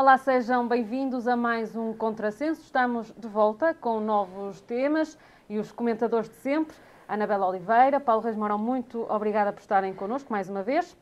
[0.00, 2.62] Olá, sejam bem-vindos a mais um Contrassenso.
[2.62, 5.18] Estamos de volta com novos temas
[5.50, 6.76] e os comentadores de sempre.
[7.08, 10.96] Anabela Oliveira, Paulo Reis Mourão, muito obrigada por estarem connosco mais uma vez.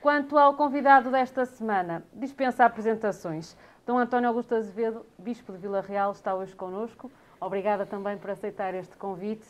[0.00, 3.54] Quanto ao convidado desta semana, dispensa apresentações.
[3.86, 7.12] Dom António Augusto Azevedo, Bispo de Vila Real, está hoje connosco.
[7.38, 9.46] Obrigada também por aceitar este convite.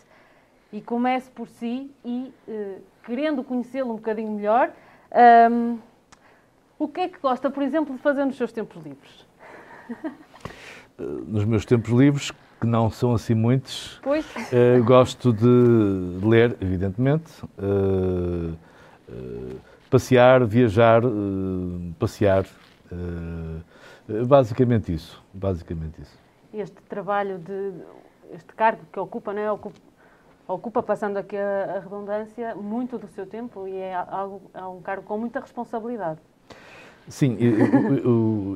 [0.73, 4.73] E comece por si e, eh, querendo conhecê-lo um bocadinho melhor,
[5.49, 5.79] um,
[6.81, 9.27] o que é que gosta, por exemplo, de fazer nos seus tempos livres?
[10.99, 12.31] Eh, nos meus tempos livres,
[12.61, 14.27] que não são assim muitos, pois.
[14.27, 18.55] Uh, gosto de ler, evidentemente, uh,
[19.09, 21.03] uh, passear, viajar,
[21.99, 22.45] passear,
[24.27, 26.19] basicamente isso, basicamente isso.
[26.53, 27.73] Este trabalho de,
[28.35, 29.51] este cargo que ocupa, não é?
[29.51, 29.81] Ocupa,
[30.47, 34.83] ocupa passando aqui a, a redundância, muito do seu tempo e é, algo, é um
[34.83, 36.21] cargo com muita responsabilidade.
[37.11, 37.37] Sim,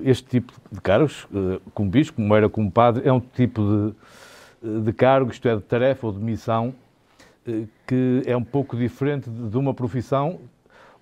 [0.05, 3.61] este tipo de cargos, eh, como bispo, como era como padre, é um tipo
[4.63, 6.73] de, de cargo, isto é, de tarefa ou de missão,
[7.49, 10.39] eh, que é um pouco diferente de uma profissão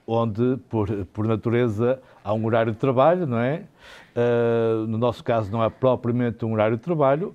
[0.07, 3.63] onde, por, por natureza, há um horário de trabalho, não é?
[4.89, 7.35] No nosso caso, não é propriamente um horário de trabalho,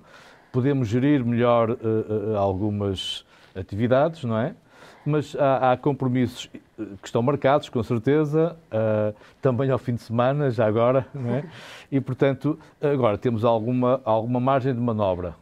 [0.52, 1.78] podemos gerir melhor
[2.36, 3.24] algumas
[3.56, 4.54] atividades, não é?
[5.04, 10.50] Mas há, há compromissos que estão marcados, com certeza, uh, também ao fim de semana,
[10.50, 11.44] já agora, é?
[11.90, 15.34] e portanto, agora temos alguma, alguma margem de manobra.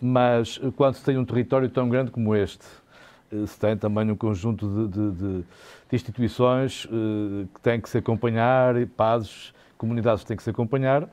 [0.00, 2.64] Mas quando se tem um território tão grande como este,
[3.32, 5.44] eh, se tem também um conjunto de, de, de, de
[5.92, 11.08] instituições uh, que têm que se acompanhar, pazes, comunidades que têm que se acompanhar,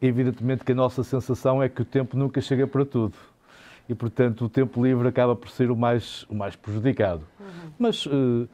[0.00, 3.14] evidentemente que a nossa sensação é que o tempo nunca chega para tudo
[3.88, 7.22] e, portanto, o tempo livre acaba por ser o mais, o mais prejudicado.
[7.40, 7.70] Uhum.
[7.78, 8.48] Mas uh,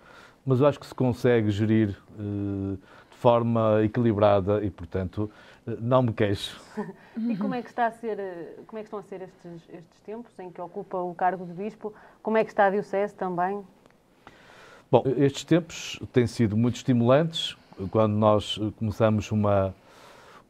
[0.44, 2.76] mas eu acho que se consegue gerir uh,
[3.10, 5.30] de forma equilibrada e, portanto,
[5.66, 6.60] uh, não me queixo.
[7.16, 8.18] e como é que está a ser,
[8.66, 11.52] como é que estão a ser estes, estes tempos em que ocupa o cargo de
[11.54, 11.94] bispo?
[12.22, 13.64] Como é que está a diocese também?
[14.90, 17.56] Bom, estes tempos têm sido muito estimulantes.
[17.90, 19.74] Quando nós começamos uma,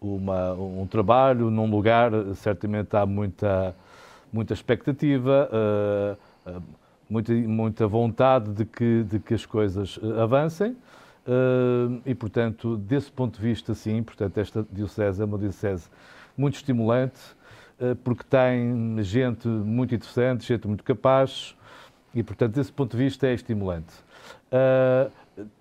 [0.00, 3.74] uma, um trabalho num lugar, certamente há muita,
[4.34, 5.48] muita expectativa.
[5.52, 6.62] Uh,
[7.08, 10.76] muita, muita vontade de que, de que as coisas eh, avancem.
[11.26, 15.88] Uh, e, portanto, desse ponto de vista, sim, portanto, esta diocese é uma diocese
[16.36, 17.18] muito estimulante,
[17.80, 21.56] uh, porque tem gente muito interessante, gente muito capaz,
[22.14, 23.94] e, portanto, desse ponto de vista é estimulante.
[24.52, 25.10] Uh,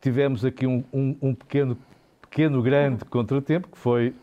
[0.02, 1.78] tivemos aqui um, um, um, pequeno,
[2.22, 4.14] pequeno, grande contratempo, que foi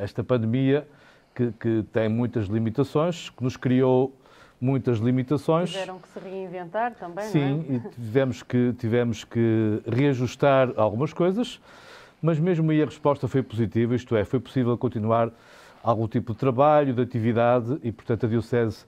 [0.00, 0.86] esta pandemia,
[1.34, 4.12] que, que tem muitas limitações, que nos criou
[4.60, 5.70] muitas limitações.
[5.70, 7.76] Tiveram que se reinventar também, Sim, não é?
[7.76, 11.60] e tivemos que, tivemos que reajustar algumas coisas,
[12.22, 15.32] mas mesmo aí a resposta foi positiva, isto é, foi possível continuar
[15.82, 18.84] algum tipo de trabalho, de atividade e, portanto, a Diocese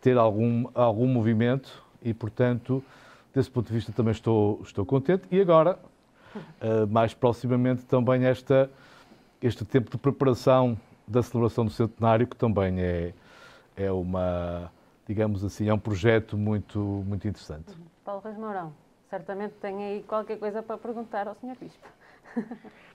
[0.00, 2.82] ter algum, algum movimento e, portanto,
[3.32, 5.22] desse ponto de vista também estou, estou contente.
[5.30, 5.78] E agora,
[6.34, 8.68] uh, mais proximamente, também esta,
[9.40, 10.76] este tempo de preparação
[11.12, 13.14] da celebração do centenário, que também é,
[13.76, 14.70] é uma
[15.06, 17.70] digamos assim, é um projeto muito, muito interessante.
[17.72, 17.86] Uhum.
[18.04, 18.72] Paulo Reis Mourão,
[19.10, 21.56] certamente tem aí qualquer coisa para perguntar ao Sr.
[21.60, 21.88] Bispo.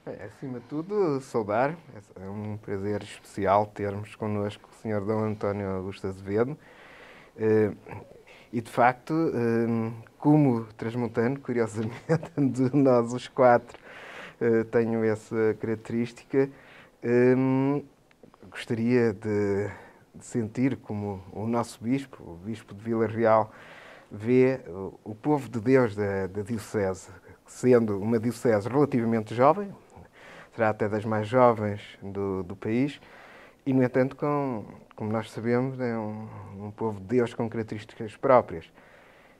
[0.05, 1.75] Bem, acima de tudo, saudar.
[2.15, 5.05] É um prazer especial termos connosco o Sr.
[5.05, 5.13] D.
[5.13, 6.57] António Augusto Azevedo.
[7.37, 7.71] Eh,
[8.51, 11.93] e, de facto, eh, como transmontano, curiosamente,
[12.35, 13.77] de nós os quatro,
[14.41, 16.49] eh, tenho essa característica,
[18.57, 19.69] gostaria de
[20.17, 23.51] de sentir como o nosso bispo, o bispo de Vila Real,
[24.11, 24.59] vê
[25.03, 27.09] o povo de Deus da, da Diocese,
[27.45, 29.73] sendo uma Diocese relativamente jovem,
[30.55, 32.99] será até das mais jovens do, do país,
[33.65, 34.65] e, no entanto, com,
[34.95, 36.27] como nós sabemos, é um,
[36.57, 38.71] um povo de Deus com características próprias,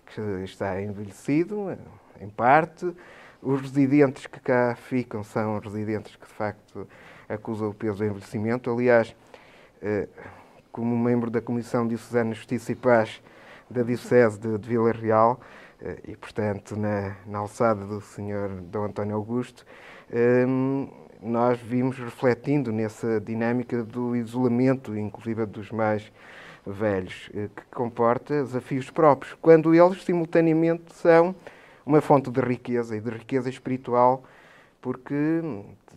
[0.06, 1.76] que está envelhecido,
[2.20, 2.94] em parte.
[3.42, 6.88] Os residentes que cá ficam são residentes que, de facto,
[7.28, 8.72] acusam o peso do envelhecimento.
[8.72, 9.16] Aliás,
[9.82, 10.08] eh,
[10.72, 13.22] como membro da Comissão Diocesana de Justiça e Paz
[13.70, 15.40] da Diocese de, de Vila Real
[15.82, 18.62] eh, e, portanto, na, na alçada do Sr.
[18.62, 18.78] D.
[18.78, 19.66] António Augusto,
[20.12, 20.88] ehm,
[21.22, 26.12] nós vimos refletindo nessa dinâmica do isolamento, inclusive dos mais
[26.66, 31.36] velhos, eh, que comporta desafios próprios, quando eles simultaneamente são
[31.86, 34.24] uma fonte de riqueza e de riqueza espiritual,
[34.82, 35.42] porque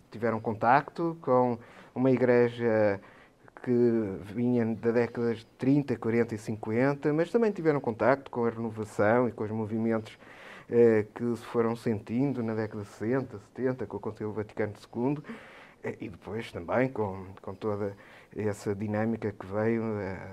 [0.09, 1.57] tiveram contacto com
[1.93, 2.99] uma igreja
[3.63, 3.71] que
[4.33, 9.29] vinha da década de 30, 40 e 50, mas também tiveram contacto com a renovação
[9.29, 10.17] e com os movimentos
[10.69, 15.17] eh, que se foram sentindo na década de 60, 70, com o Conselho Vaticano II.
[15.99, 17.95] e depois também com, com toda
[18.35, 19.83] essa dinâmica que veio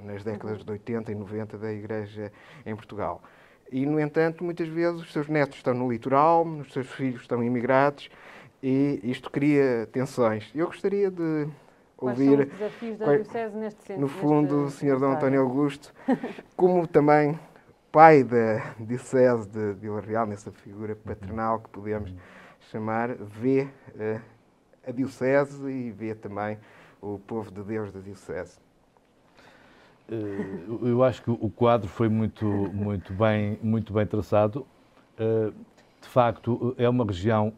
[0.04, 2.32] nas décadas de 80 e 90 da Igreja
[2.64, 3.22] em Portugal.
[3.70, 7.42] E, no entanto, muitas vezes os seus netos estão no litoral, os seus filhos estão
[7.42, 8.08] imigrados
[8.62, 10.50] e isto cria tensões.
[10.54, 11.48] Eu gostaria de
[11.96, 12.36] Quais ouvir.
[12.36, 14.00] São os desafios da Diocese neste sentido?
[14.00, 14.98] No fundo, o Sr.
[14.98, 15.92] Dom António Augusto,
[16.56, 17.38] como também
[17.90, 22.12] pai da Diocese de Vila Real, nessa figura paternal que podemos
[22.70, 24.20] chamar, vê uh,
[24.86, 26.58] a Diocese e vê também
[27.00, 28.58] o povo de Deus da Diocese.
[30.10, 34.66] Eh, eu acho que o quadro foi muito, muito, bem, muito bem traçado.
[35.18, 35.52] Eh,
[36.00, 37.52] de facto, é uma região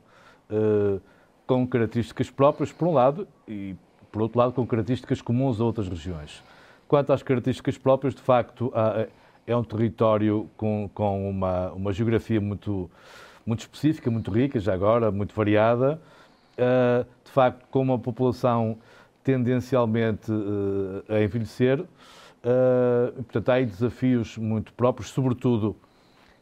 [1.47, 3.75] com características próprias, por um lado, e
[4.13, 6.43] por outro lado, com características comuns a outras regiões.
[6.89, 8.73] Quanto às características próprias, de facto,
[9.47, 12.91] é um território com, com uma, uma geografia muito,
[13.47, 16.01] muito específica, muito rica, já agora, muito variada,
[17.25, 18.77] de facto, com uma população
[19.23, 20.31] tendencialmente
[21.09, 21.85] a envelhecer,
[23.17, 25.77] portanto, há aí desafios muito próprios, sobretudo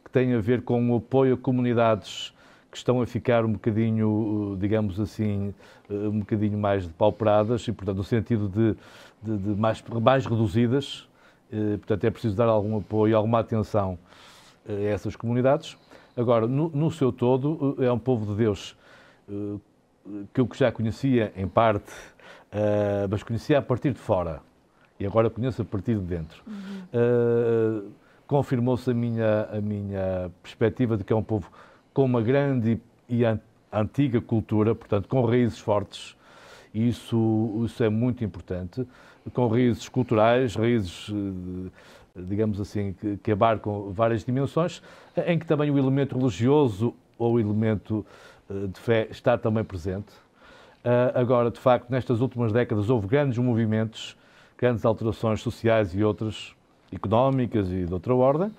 [0.03, 2.33] que têm a ver com o apoio a comunidades
[2.71, 5.53] que estão a ficar um bocadinho, digamos assim,
[5.89, 8.75] um bocadinho mais depauperadas e, portanto, no sentido de,
[9.21, 11.07] de, de mais, mais reduzidas.
[11.51, 13.97] Uh, portanto, é preciso dar algum apoio, alguma atenção
[14.67, 15.77] a essas comunidades.
[16.15, 18.77] Agora, no, no seu todo, é um povo de Deus
[20.33, 21.93] que eu já conhecia em parte,
[23.09, 24.41] mas conhecia a partir de fora
[24.99, 26.43] e agora conheço a partir de dentro.
[26.45, 27.83] Uhum.
[27.87, 27.91] Uh,
[28.27, 31.49] Confirmou-se a minha, a minha perspectiva de que é um povo
[31.93, 33.21] com uma grande e
[33.71, 36.15] antiga cultura, portanto, com raízes fortes,
[36.73, 38.87] isso, isso é muito importante,
[39.33, 41.11] com raízes culturais, raízes,
[42.15, 44.81] digamos assim, que, que abarcam várias dimensões,
[45.25, 48.05] em que também o elemento religioso ou o elemento
[48.49, 50.13] de fé está também presente.
[51.15, 54.15] Agora, de facto, nestas últimas décadas houve grandes movimentos
[54.59, 56.53] grandes alterações sociais e outras
[56.91, 58.51] económicas e de outra ordem.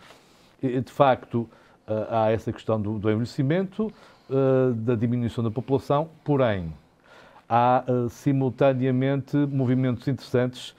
[0.63, 1.57] De facto, eh,
[2.09, 3.93] há essa questão do, do envelhecimento,
[4.31, 6.73] eh, da diminuição da população, porém,
[7.49, 10.75] há eh, simultaneamente movimentos interessantes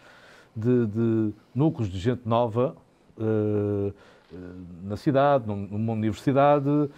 [0.55, 2.75] de, de núcleos de gente nova
[4.83, 6.89] na cidade, numa universidade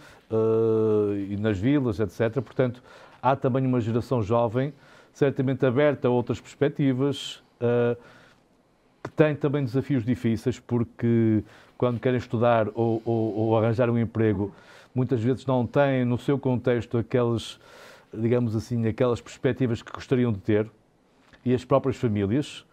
[1.28, 2.42] e nas vilas, etc.
[2.42, 2.82] Portanto,
[3.22, 4.74] há também uma geração jovem,
[5.12, 7.44] certamente aberta a outras perspectivas,
[9.04, 11.44] que têm também desafios difíceis, porque
[11.84, 14.56] quando querem estudar ou, ou, ou, arranjar um emprego,
[14.96, 17.60] muitas vezes não têm no seu contexto aquelas,
[18.14, 20.72] digamos assim, aquelas perspectivas que gostariam de ter,
[21.44, 22.64] e as próprias famílias,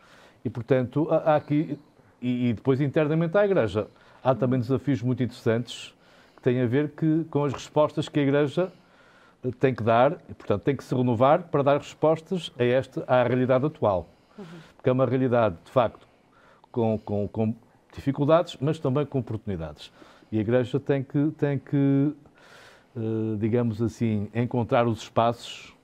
[0.44, 1.76] e portanto há aqui,
[2.22, 3.88] e, e depois internamente à Igreja,
[4.22, 5.92] há também desafios muito interessantes
[6.36, 8.70] que têm a ver que, com as respostas que a Igreja
[9.58, 13.24] tem que dar, e portanto tem que se renovar para dar respostas a esta, à
[13.24, 14.08] realidade atual.
[14.76, 16.06] Porque é uma realidade, de facto,
[16.70, 17.56] com, com, com
[17.92, 19.92] dificuldades, mas também com oportunidades.
[20.30, 22.14] E a Igreja tem que, tem que
[22.96, 25.74] uh, digamos assim, encontrar os espaços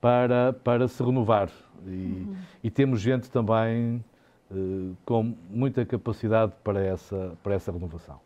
[0.00, 1.50] para, para se renovar.
[1.86, 2.36] E, uhum.
[2.62, 4.04] e temos gente também
[4.50, 8.20] uh, com muita capacidade para essa, para essa renovação.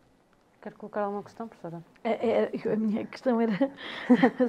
[0.61, 1.81] Quer colocar alguma questão, professora?
[2.03, 3.71] É, é, a minha questão era,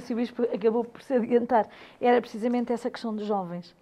[0.01, 1.69] se o Bispo acabou por se adiantar,
[2.01, 3.77] era precisamente essa questão dos jovens.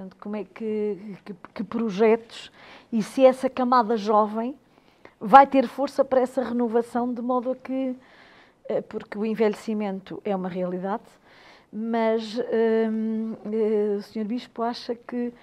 [0.00, 2.50] Portanto, como é que, que, que, projetos
[2.90, 4.54] e se essa camada jovem
[5.20, 7.94] vai ter força para essa renovação, de modo a que,
[8.66, 11.02] eh, porque o envelhecimento é uma realidade,
[11.70, 14.24] mas um, eh, o Sr.
[14.24, 15.34] Bispo acha que,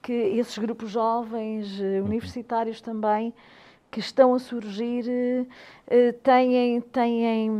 [0.00, 3.34] que esses grupos jovens, eh, universitários também,
[3.90, 7.50] que estão a surgir uh, têm, têm,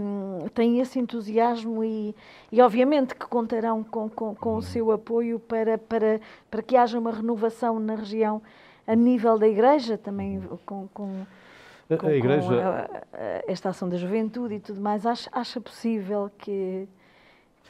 [0.55, 2.15] têm esse entusiasmo e,
[2.53, 6.21] e obviamente que contarão com, com, com o seu apoio para, para,
[6.51, 8.43] para que haja uma renovação na região
[8.87, 11.27] a nível da Igreja, também com, com,
[11.99, 12.55] com, a igreja...
[12.55, 15.05] a, a, esta ação da juventude e tudo mais.
[15.05, 16.89] Acha, acha possível que,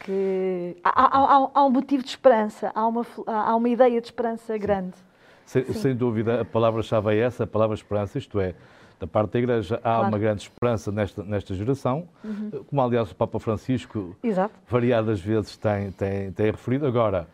[0.01, 4.57] que há, há, há, um motivo de esperança, há uma, há uma ideia de esperança
[4.59, 5.08] grande.
[5.49, 8.55] Sem, sem, dúvida, a palavra-chave é essa, a palavra esperança, isto é,
[9.01, 10.09] da parte da Igreja há claro.
[10.09, 12.51] uma grande esperança nesta, nesta geração, uhum.
[12.69, 14.55] como aliás o Papa Francisco Exato.
[14.69, 16.87] variadas vezes tem, tem, tem referido.
[16.87, 17.27] Agora,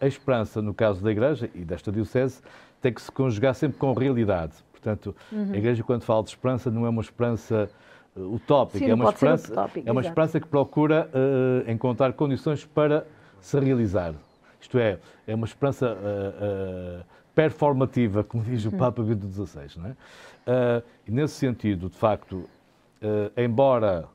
[0.00, 2.42] a esperança no caso da Igreja e desta Diocese
[2.82, 4.54] tem que se conjugar sempre com realidade.
[4.72, 5.52] Portanto, uhum.
[5.52, 7.70] a Igreja quando fala de esperança não é uma esperança
[8.16, 12.64] uh, utópica, Sim, é uma esperança, utópico, é uma esperança que procura uh, encontrar condições
[12.64, 13.06] para
[13.40, 14.12] se realizar.
[14.60, 18.78] Isto é, é uma esperança uh, uh performativa, como diz o uhum.
[18.78, 19.68] Papa Bento XVI.
[19.76, 19.90] Não é?
[19.90, 24.06] Uh, e nesse sentido, de facto, uh, embora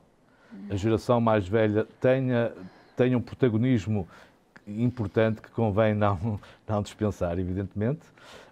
[0.68, 2.52] a geração mais velha tenha,
[2.96, 4.08] tenha um protagonismo
[4.66, 8.00] importante que convém não, não dispensar, evidentemente.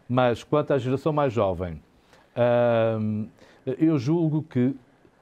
[0.09, 1.83] Mas quanto à geração mais jovem,
[3.79, 4.75] eu julgo que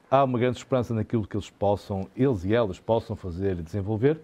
[0.09, 4.19] há uma grande esperança naquilo que eles possam, eles e elas possam fazer e desenvolver,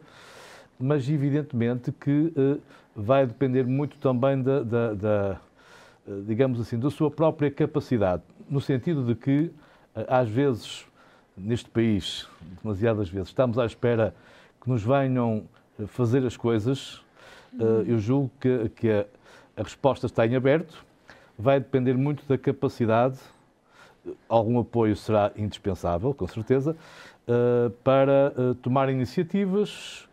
[0.79, 2.61] mas evidentemente que uh,
[2.95, 5.41] vai depender muito também da, da, da
[6.25, 9.51] digamos assim, da sua própria capacidade, no sentido de que,
[9.95, 10.85] uh, às vezes,
[11.35, 12.27] neste país,
[12.61, 14.13] demasiadas vezes, estamos à espera
[14.61, 15.43] que nos venham
[15.87, 17.01] fazer as coisas.
[17.87, 19.05] eu julgo que, que a,
[19.57, 20.85] a resposta está em aberto,
[21.37, 23.17] vai depender muito da capacidade
[24.27, 26.75] algum apoio será indispensável, com certeza,
[27.27, 30.07] eh, para eh, tomar iniciativas,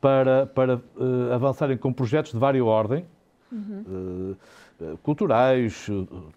[0.00, 3.04] para, para eh, avançarem com projetos de várias ordem,
[3.50, 4.36] uhum.
[5.02, 5.88] culturais,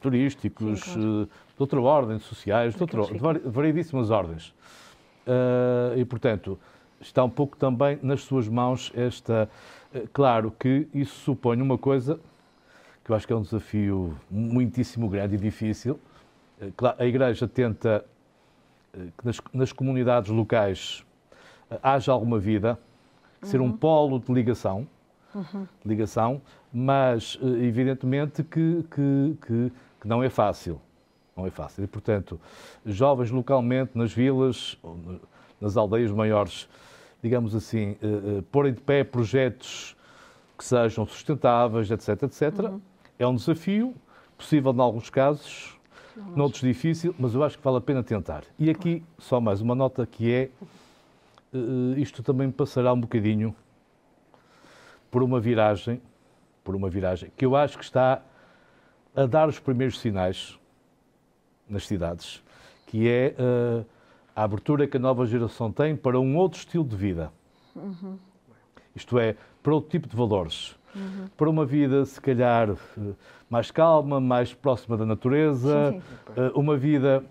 [0.01, 1.25] turísticos, Sim, claro.
[1.25, 4.53] de outra ordem, sociais, de, outra, de variedíssimas ordens.
[5.95, 6.57] E, portanto,
[6.99, 9.49] está um pouco também nas suas mãos esta.
[10.11, 12.19] Claro que isso supõe uma coisa
[13.03, 15.99] que eu acho que é um desafio muitíssimo grande e difícil,
[16.61, 18.05] eh, a Igreja tenta
[18.93, 21.03] eh, que nas, nas comunidades locais
[21.69, 22.79] eh, haja alguma vida,
[23.47, 23.67] ser uhum.
[23.67, 24.87] um polo de ligação,
[25.33, 25.67] uhum.
[25.85, 26.41] ligação
[26.73, 29.71] mas evidentemente que, que, que,
[30.01, 30.81] que, não é fácil.
[31.37, 31.83] Não é fácil.
[31.83, 32.39] E, portanto,
[32.83, 34.77] jovens localmente, nas vilas,
[35.61, 36.67] nas aldeias maiores,
[37.21, 39.95] digamos assim, uh, uh, porem de pé projetos
[40.57, 42.81] que sejam sustentáveis, etc, etc, uhum.
[43.19, 43.93] é um desafio,
[44.37, 45.77] possível em alguns casos,
[46.35, 48.43] noutros difícil, mas eu acho que vale a pena tentar.
[48.57, 50.49] E aqui, só mais uma nota que é,
[51.97, 53.55] isto também passará um bocadinho
[55.11, 56.01] por uma viragem,
[56.63, 58.21] por uma viragem, que eu acho que está
[59.15, 60.59] a dar os primeiros sinais
[61.69, 62.43] nas cidades,
[62.87, 63.85] que é uh,
[64.35, 67.31] a abertura que a nova geração tem para um outro estilo de vida.
[67.75, 68.17] Uhum.
[68.95, 71.27] Isto é, para outro tipo de valores uhum.
[71.35, 72.75] para uma vida, se calhar,
[73.49, 76.41] mais calma, mais próxima da natureza, sim, sim.
[76.41, 77.23] Eh, uma vida,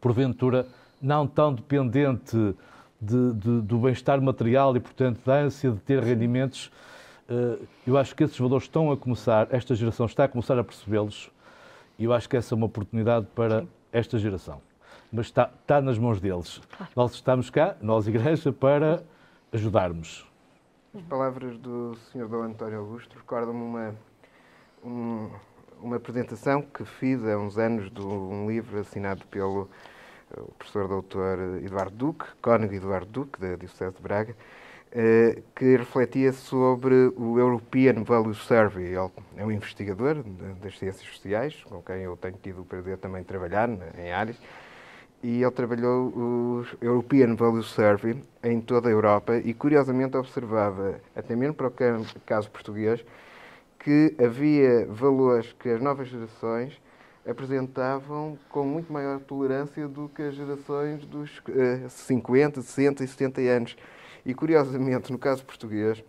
[0.00, 0.66] porventura,
[1.00, 2.54] não tão dependente
[3.04, 6.70] de, de, do bem-estar material e, portanto, da ânsia de ter rendimentos.
[7.28, 10.64] Eh, eu acho que esses valores estão a começar, esta geração está a começar a
[10.64, 11.30] percebê-los
[11.98, 13.68] e eu acho que essa é uma oportunidade para sim.
[13.92, 14.60] esta geração.
[15.12, 16.60] Mas está, está nas mãos deles.
[16.76, 16.92] Claro.
[16.96, 19.02] Nós estamos cá, nós, Igreja, para
[19.52, 20.26] ajudarmos.
[20.94, 22.28] As palavras do Sr.
[22.28, 23.94] Dom António Augusto recordam-me uma,
[24.84, 25.30] um,
[25.80, 29.68] uma apresentação que fiz há uns anos de um livro assinado pelo
[30.32, 34.36] eh, professor doutor Eduardo Duque, Cónigo Eduardo Duque, da Diocese de Braga,
[34.92, 38.94] eh, que refletia sobre o European Value Survey.
[38.94, 40.22] Ele é um investigador
[40.62, 44.38] das ciências sociais, com quem eu tenho tido o prazer também de trabalhar em áreas,
[45.22, 51.34] e ele trabalhou o European Value Survey em toda a Europa e curiosamente observava, até
[51.34, 51.72] mesmo para o
[52.24, 53.04] caso português,
[53.78, 56.80] que havia valores que as novas gerações
[57.26, 61.42] apresentavam com muito maior tolerância do que as gerações dos
[61.88, 63.76] 50, 60 e 70 anos.
[64.24, 66.02] E curiosamente, no caso português,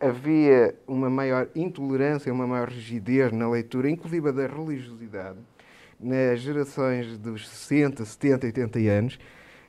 [0.00, 5.38] havia uma maior intolerância, uma maior rigidez na leitura, inclusive da religiosidade,
[6.00, 9.18] nas gerações dos 60, 70, 80 anos,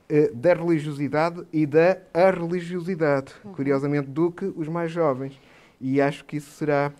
[0.09, 3.53] eh, da religiosidade e da arreligiosidade, uhum.
[3.53, 5.39] curiosamente, do que os mais jovens.
[5.79, 6.91] E acho que isso será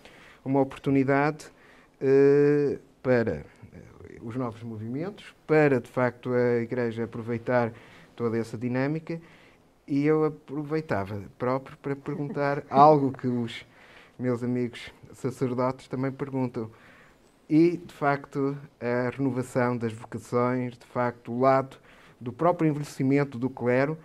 [0.46, 1.48] uma oportunidade
[2.02, 3.46] uh, para
[4.24, 7.72] os novos movimentos, para, de facto, a Igreja aproveitar
[8.16, 9.22] toda essa dinâmica.
[9.88, 13.66] E eu aproveitava próprio para perguntar algo que os
[14.18, 16.70] meus amigos sacerdotes também perguntam
[17.50, 21.78] e, de facto, a renovação das vocações, de facto, o lado
[22.20, 23.98] do próprio envelhecimento do clero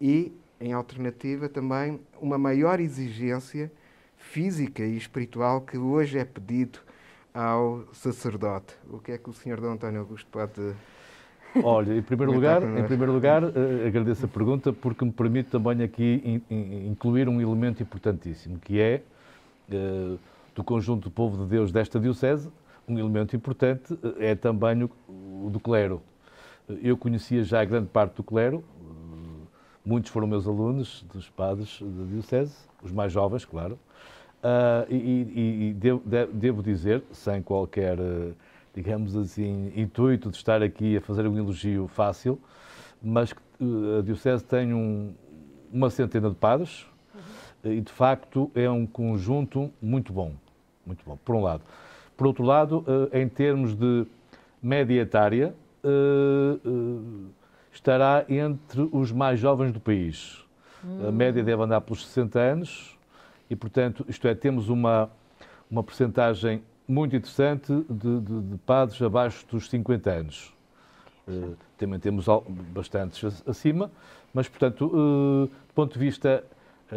[0.00, 3.70] e, em alternativa, também uma maior exigência
[4.16, 6.80] física e espiritual que hoje é pedido
[7.34, 8.74] ao sacerdote.
[8.88, 9.60] O que é que o Sr.
[9.60, 9.66] D.
[9.66, 10.74] António Augusto pode
[11.64, 13.50] Olha, em primeiro lugar, em primeiro lugar uh,
[13.86, 18.80] agradeço a pergunta porque me permite também aqui in, in, incluir um elemento importantíssimo, que
[18.80, 19.02] é
[19.68, 20.18] uh,
[20.54, 22.50] do conjunto do povo de Deus desta diocese,
[22.86, 26.02] um elemento importante eh, é também o, o do clero.
[26.82, 29.46] Eu conhecia já grande parte do clero, eh,
[29.84, 33.78] muitos foram meus alunos dos padres da Diocese, os mais jovens, claro,
[34.42, 37.96] uh, e, e, devo, devo, dizer, sem qualquer,
[38.74, 42.38] digamos assim, intuito de estar aqui a fazer um elogio fácil,
[43.02, 43.40] mas que
[43.98, 45.12] a Diocese tem um,
[45.72, 46.86] uma centena de padres
[47.64, 47.72] uhum.
[47.72, 50.32] e, de facto, é um conjunto muito bom.
[50.84, 51.62] Muito bom, por um lado.
[52.16, 54.06] Por outro lado, em termos de
[54.62, 55.54] média etária,
[57.72, 60.44] estará entre os mais jovens do país.
[60.84, 61.08] Hum.
[61.08, 62.98] A média deve andar pelos 60 anos
[63.50, 65.10] E, portanto, isto é, temos uma,
[65.68, 70.54] uma percentagem muito interessante de, de, de padres abaixo dos 50 anos.
[71.28, 72.26] Uh, também temos
[72.72, 73.90] bastantes acima,
[74.32, 76.44] mas, portanto, uh, do ponto de vista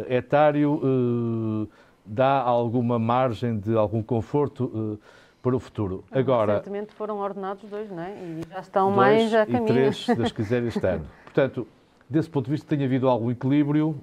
[0.08, 1.68] etário, uh,
[2.06, 4.98] dá alguma margem de algum conforto
[5.42, 6.04] para o futuro.
[6.10, 8.14] Agora, Recentemente foram ordenados dois, não é?
[8.14, 9.64] E já estão dois mais a caminho.
[9.64, 11.06] e três, se Deus quiser, este ano.
[11.24, 11.66] Portanto,
[12.08, 13.96] desse ponto de vista, tem havido algum equilíbrio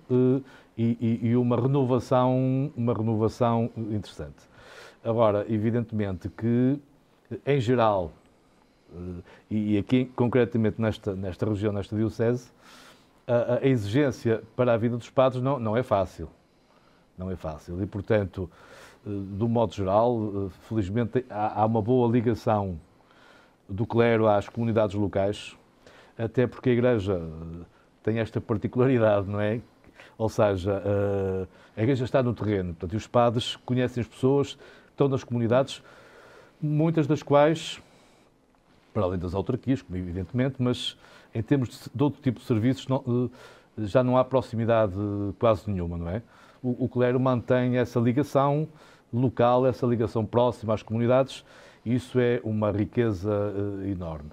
[0.77, 4.49] e, e, e uma renovação, uma renovação interessante.
[5.03, 6.79] Agora, evidentemente que,
[7.45, 8.11] em geral,
[8.93, 12.51] eh, e aqui concretamente nesta, nesta região, nesta diocese,
[13.27, 16.29] a, a, exigência para a vida dos padres não, não é fácil.
[17.17, 17.81] Não é fácil.
[17.81, 18.49] E, portanto,
[19.05, 22.79] eh, do modo geral, eh, felizmente há, há uma boa ligação
[23.67, 25.55] do clero às comunidades locais,
[26.17, 27.21] até porque a Igreja
[28.03, 29.61] tem esta particularidade, não é?
[30.21, 30.83] Ou seja,
[31.75, 34.55] a Igreja está no terreno, portanto, os padres conhecem as pessoas,
[34.91, 35.81] estão nas comunidades,
[36.61, 37.81] muitas das quais,
[38.93, 40.95] para além das autarquias, evidentemente, mas
[41.33, 43.31] em termos de, de outro tipo de serviços, não,
[43.79, 44.93] eh, já não há proximidade
[45.39, 46.21] quase nenhuma, não é?
[46.61, 48.67] O, o clero mantém essa ligação
[49.11, 51.43] local, essa ligação próxima às comunidades,
[51.83, 54.29] e isso é uma riqueza uh, enorme.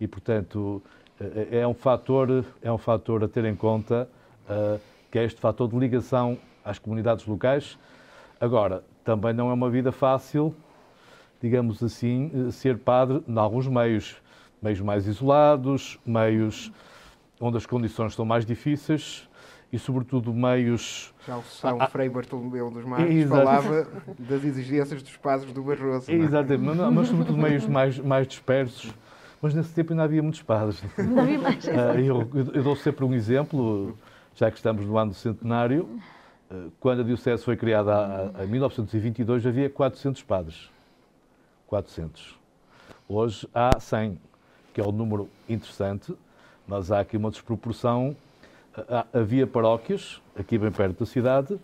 [0.00, 0.80] E, portanto,
[1.50, 4.08] é um fator, é um fator a ter em conta,
[4.48, 7.78] uh, que é este fator de ligação às comunidades locais.
[8.40, 10.52] Agora, também não é uma vida fácil,
[11.40, 14.16] digamos assim, ser padre em alguns meios,
[14.60, 16.72] meios mais isolados, meios
[17.40, 19.28] onde as condições são mais difíceis
[19.72, 21.14] e, sobretudo, meios.
[21.24, 23.86] Já o São ah, Frei Bartolomeu dos Mares falava
[24.18, 26.10] das exigências dos padres do Barroso.
[26.10, 26.14] É?
[26.16, 28.92] Exatamente, mas, mas, sobretudo meios mais, mais dispersos.
[29.40, 30.82] Mas nesse tempo ainda havia muitos padres.
[30.98, 31.68] Não havia mais.
[31.68, 33.96] Ah, eu, eu dou sempre um exemplo,
[34.34, 35.88] já que estamos no ano do centenário.
[36.50, 40.70] Eh, quando a Diocese foi criada em 1922, havia 400 padres.
[41.66, 42.38] 400.
[43.08, 44.18] Hoje há 100,
[44.72, 46.14] que é um número interessante,
[46.66, 48.16] mas há aqui uma desproporção.
[49.12, 51.58] Havia paróquias, aqui bem perto da cidade,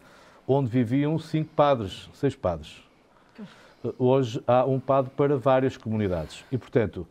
[0.47, 2.83] onde viviam cinco padres, seis padres.
[3.99, 6.45] Hoje há um padre para várias comunidades.
[6.53, 7.07] E, portanto,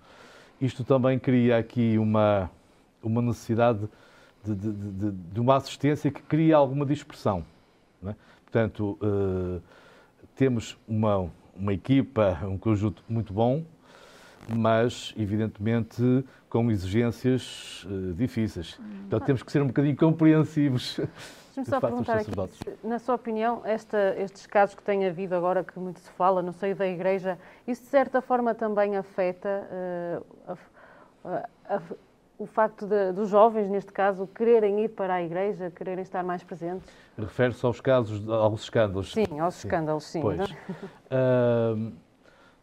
[0.62, 2.50] isto também cria aqui uma,
[3.04, 3.90] uma necessidade
[4.44, 7.46] de, de, de, uma assistência que cria alguma dispersão.
[8.06, 8.16] É?
[8.44, 9.62] Portanto, uh,
[10.36, 13.64] temos uma, uma equipa, um conjunto muito bom,
[14.56, 18.80] mas, evidentemente, com exigências uh, difíceis.
[19.06, 21.00] Então, temos que ser um bocadinho compreensivos.
[21.56, 22.32] Deixa-me só perguntar aqui,
[22.84, 26.54] na sua opinião, esta, estes casos que tem havido agora, que muito se fala no
[26.54, 29.68] seio da Igreja, isso de certa forma também afeta
[30.48, 30.58] uh,
[31.26, 31.82] a, a,
[32.40, 36.42] o facto de, dos jovens, neste caso, quererem ir para a Igreja, quererem estar mais
[36.42, 36.90] presentes?
[37.18, 39.12] Refere-se aos casos, aos escândalos?
[39.12, 39.68] Sim, aos sim.
[39.68, 40.22] escândalos, sim.
[40.22, 40.50] Pois.
[40.50, 41.92] Uh,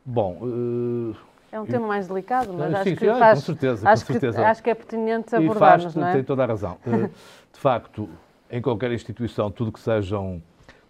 [0.05, 0.39] bom...
[0.41, 1.17] Uh,
[1.53, 4.07] é um tema mais delicado, mas sim, acho sim, que sim, faz, com certeza, acho
[4.07, 4.39] com certeza.
[4.39, 6.13] Que, acho que é pertinente abordarmos, faz, é?
[6.13, 6.79] tem toda a razão.
[6.87, 7.09] Uh,
[7.53, 8.09] de facto,
[8.51, 10.43] em qualquer instituição, tudo que sejam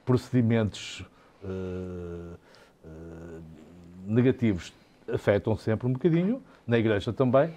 [0.05, 1.05] procedimentos
[4.05, 4.73] negativos
[5.13, 7.53] afetam sempre um bocadinho, na Igreja também,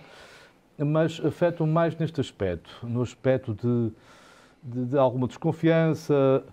[0.83, 3.91] mas afetam mais neste aspecto, no aspecto de,
[4.63, 6.43] de, de alguma desconfiança.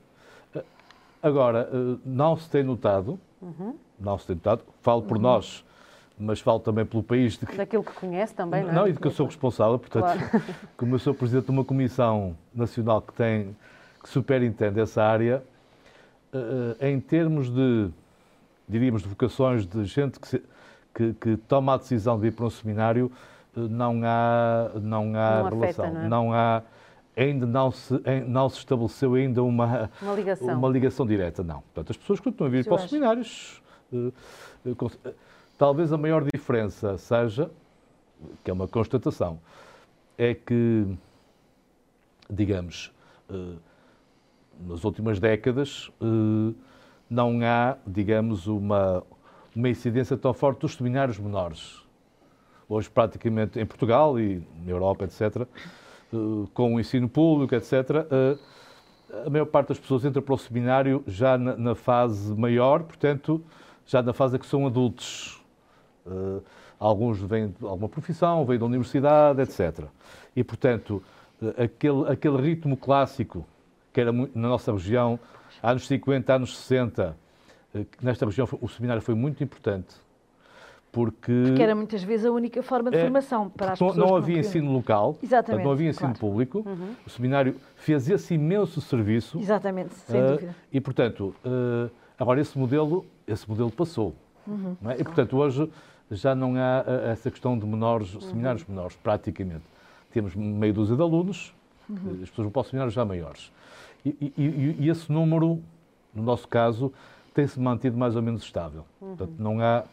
[1.22, 3.76] Agora, eh, não se tem notado, uhum.
[3.98, 5.22] não se tem notado, falo por uhum.
[5.22, 5.64] nós,
[6.18, 7.38] mas falo também pelo país.
[7.38, 7.46] De...
[7.46, 8.74] Daquilo que conhece também, não é?
[8.74, 10.44] Não, e de que eu sou responsável, portanto, claro.
[10.76, 13.56] como eu sou presidente de uma comissão nacional que tem,
[14.02, 15.42] que superintende essa área,
[16.32, 17.88] eh, em termos de,
[18.68, 20.42] diríamos, de vocações de gente que, se,
[20.94, 23.10] que, que toma a decisão de ir para um seminário,
[23.56, 25.84] não há, não há não relação.
[25.86, 26.08] Afeta, não, é?
[26.08, 26.62] não, há,
[27.16, 27.94] ainda não se,
[28.26, 30.58] não se estabeleceu ainda uma, uma, ligação.
[30.58, 31.62] uma ligação direta, não.
[31.62, 33.62] Portanto, as pessoas continuam a vir para os seminários.
[33.92, 34.12] Eh,
[34.66, 35.14] eh,
[35.56, 37.50] talvez a maior diferença seja,
[38.44, 39.40] que é uma constatação,
[40.18, 40.86] é que,
[42.28, 42.92] digamos,
[43.30, 43.56] eh,
[44.66, 45.90] nas últimas décadas,
[47.10, 49.02] não há, digamos, uma,
[49.54, 51.85] uma incidência tão forte dos seminários menores
[52.68, 55.46] hoje praticamente em Portugal e na Europa, etc., eh,
[56.52, 57.72] com o ensino público, etc.,
[58.10, 58.36] eh,
[59.24, 63.42] a maior parte das pessoas entra para o seminário já na, fase maior, portanto,
[63.86, 65.42] já na fase em que são adultos.
[66.06, 66.40] Eh,
[66.78, 69.84] alguns vêm de alguma profissão, vêm da universidade, etc.
[70.34, 71.02] E, portanto,
[71.56, 73.46] aquele, aquele ritmo clássico,
[73.92, 75.18] que era na nossa região,
[75.62, 77.16] anos 50, anos 60,
[78.02, 80.05] nesta região o seminário foi muito importante
[80.96, 83.96] porque, Porque era muitas vezes a única forma de É, formação para as pessoas.
[83.98, 86.18] não havia ensino local, Exatamente, não havia ensino claro.
[86.18, 86.64] público.
[87.06, 89.38] O seminário fez esse imenso serviço.
[89.38, 90.56] Exatamente, sem Ah, dúvida.
[90.72, 94.14] E, portanto, ah, agora esse modelo, esse modelo passou.
[94.46, 94.74] Uhum.
[94.86, 94.94] é?
[94.98, 95.70] E, portanto, hoje
[96.10, 98.20] já não há ah, essa questão de menores, Uhum.
[98.22, 99.64] seminários menores, praticamente.
[100.10, 101.52] Temos meia dúzia de alunos,
[101.90, 102.20] Uhum.
[102.22, 103.52] as pessoas vão para os seminários já maiores.
[104.02, 105.60] E, e- e- e esse número,
[106.14, 106.90] no nosso caso,
[107.34, 108.86] tem-se mantido mais ou menos estável.
[108.98, 109.08] Uhum.
[109.14, 109.84] Portanto, não há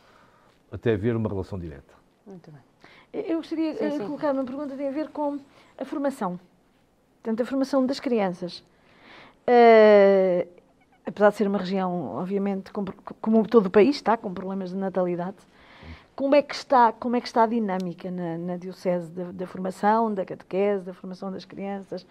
[0.73, 1.93] até haver uma relação direta.
[2.25, 2.61] Muito bem.
[3.13, 4.05] Eu gostaria Sim, de sim.
[4.07, 5.37] colocar uma pergunta que tem a ver com
[5.77, 6.39] a formação.
[7.21, 8.63] Portanto, a formação das crianças.
[9.45, 10.47] Eh,
[11.05, 12.85] apesar de ser uma região, obviamente, com-
[13.21, 15.37] como todo o país está, com problemas de natalidade,
[16.15, 19.45] como é que está, como é que está a dinâmica na, na Diocese da, da
[19.47, 22.05] formação, da catequese, da formação das crianças,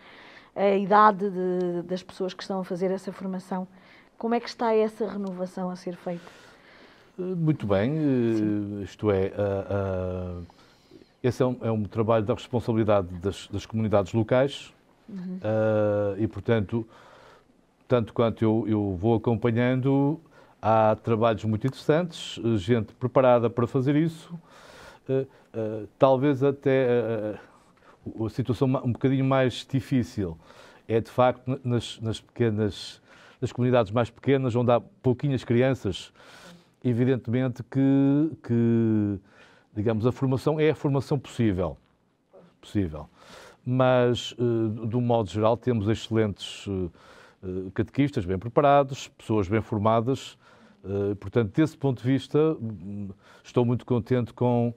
[0.54, 3.66] a idade de- das pessoas que estão a fazer essa formação?
[4.18, 6.22] Como é que está essa renovação a ser feita?
[7.18, 10.40] Eh, Muito bem, eh, isto é, ah,
[11.22, 14.72] esse é um, é um trabalho da responsabilidade das, das comunidades locais
[15.42, 16.86] ah, e, portanto,
[17.86, 20.18] tanto quanto eu, eu vou acompanhando,
[20.60, 24.32] há trabalhos muito interessantes, eh, gente preparada para fazer isso,
[25.08, 27.38] eh, eh, talvez até eh,
[28.24, 30.36] a situação um bocadinho mais difícil
[30.88, 33.00] é, de facto, na- nas, nas pequenas,
[33.40, 36.12] nas comunidades mais pequenas, onde há pouquinhas crianças,
[36.84, 39.18] evidentemente que, que,
[39.74, 41.76] digamos, a formação é a formação possível.
[42.60, 43.08] Possível.
[43.64, 46.88] Mas, eh, de um modo geral, temos excelentes eh,
[47.44, 50.36] eh, catequistas bem preparados, pessoas bem formadas.
[51.20, 53.08] Portanto, desse ponto de vista, hum,
[53.44, 54.74] estou muito contente com,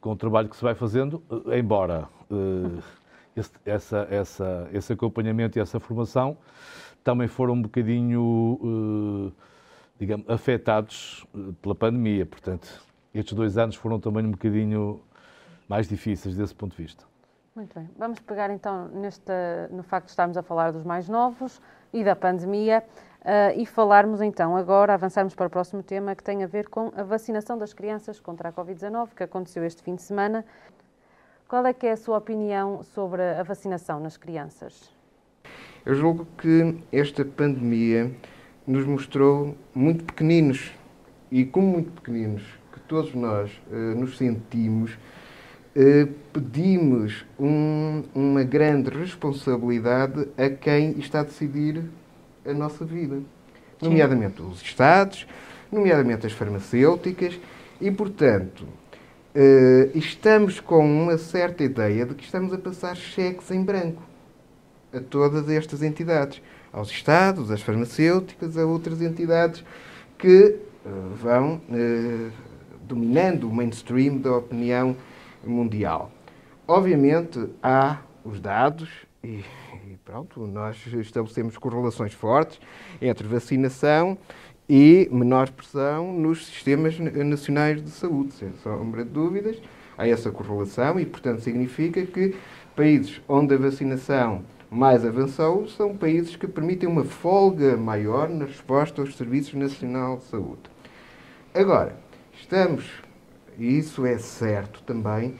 [0.00, 1.22] com o trabalho que se vai fazendo,
[1.56, 2.08] embora
[3.36, 6.36] esse, essa, essa, esse acompanhamento e essa formação
[7.04, 9.32] também foram um bocadinho,
[9.98, 12.24] digamos, afetados eh, pela pandemia.
[12.24, 12.68] Portanto,
[13.12, 15.00] estes dois anos foram também um bocadinho
[15.68, 17.04] mais difíceis desse ponto de vista.
[17.54, 17.90] Muito bem.
[17.98, 19.32] Vamos pegar então neste,
[19.70, 21.60] no facto de estarmos a falar dos mais novos
[21.92, 22.84] e da pandemia
[23.24, 26.92] eh, e falarmos então agora, avançarmos para o próximo tema que tem a ver com
[26.96, 30.44] a vacinação das crianças contra a Covid-19 que aconteceu este fim de semana.
[31.48, 34.94] Qual é que é a sua opinião sobre a vacinação nas crianças?
[35.84, 38.14] Eu julgo que esta pandemia
[38.68, 40.70] nos mostrou muito pequeninos
[41.32, 44.96] e como muito pequeninos que todos nós eh, nos sentimos,
[45.74, 51.82] eh, pedimos um- uma grande responsabilidade a quem está a decidir
[52.46, 53.20] a nossa vida,
[53.80, 55.26] nomeadamente os Estados,
[55.72, 57.40] nomeadamente as farmacêuticas
[57.80, 58.66] e, portanto,
[59.34, 64.02] eh, estamos com uma certa ideia de que estamos a passar cheques em branco
[64.92, 69.64] a todas estas entidades, aos Estados, às farmacêuticas, a outras entidades
[70.18, 72.30] que eh, vão eh,
[72.82, 74.96] dominando o mainstream da opinião
[75.44, 76.10] mundial.
[76.66, 78.88] Obviamente há os dados
[79.22, 79.44] e,
[79.86, 82.60] e pronto, nós estabelecemos correlações fortes
[83.00, 84.18] entre vacinação
[84.68, 89.56] e menor pressão nos sistemas na- nacionais de saúde, sem sombra de dúvidas.
[89.96, 92.36] Há essa correlação e, portanto, significa que
[92.76, 99.00] países onde a vacinação mais avançou são países que permitem uma folga maior na resposta
[99.00, 100.60] aos Serviços Nacional de Saúde.
[101.54, 101.96] Agora,
[102.34, 102.84] estamos,
[103.58, 105.36] e isso é certo também,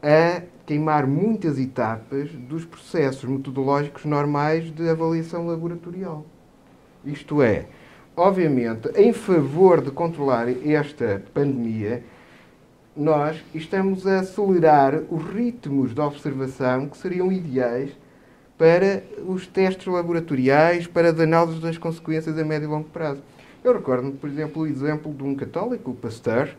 [0.00, 6.24] a queimar muitas etapas dos processos metodológicos normais de avaliação laboratorial.
[7.04, 7.66] Isto é,
[8.16, 12.04] obviamente, em favor de controlar esta pandemia,
[12.96, 17.90] nós estamos a acelerar os ritmos de observação que seriam ideais
[18.58, 23.22] para os testes laboratoriais, para as análises das consequências a médio e longo prazo.
[23.62, 26.50] Eu recordo-me, por exemplo, o exemplo de um católico, o Pasteur,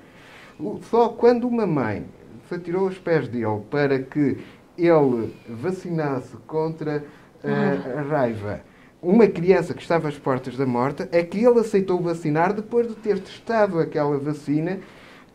[0.90, 2.06] só quando uma mãe
[2.48, 4.38] se atirou aos pés dele para que
[4.78, 7.04] ele vacinasse contra
[7.44, 8.62] eh, a raiva
[9.02, 12.96] uma criança que estava às portas da morte, é que ele aceitou vacinar depois de
[12.96, 14.80] ter testado aquela vacina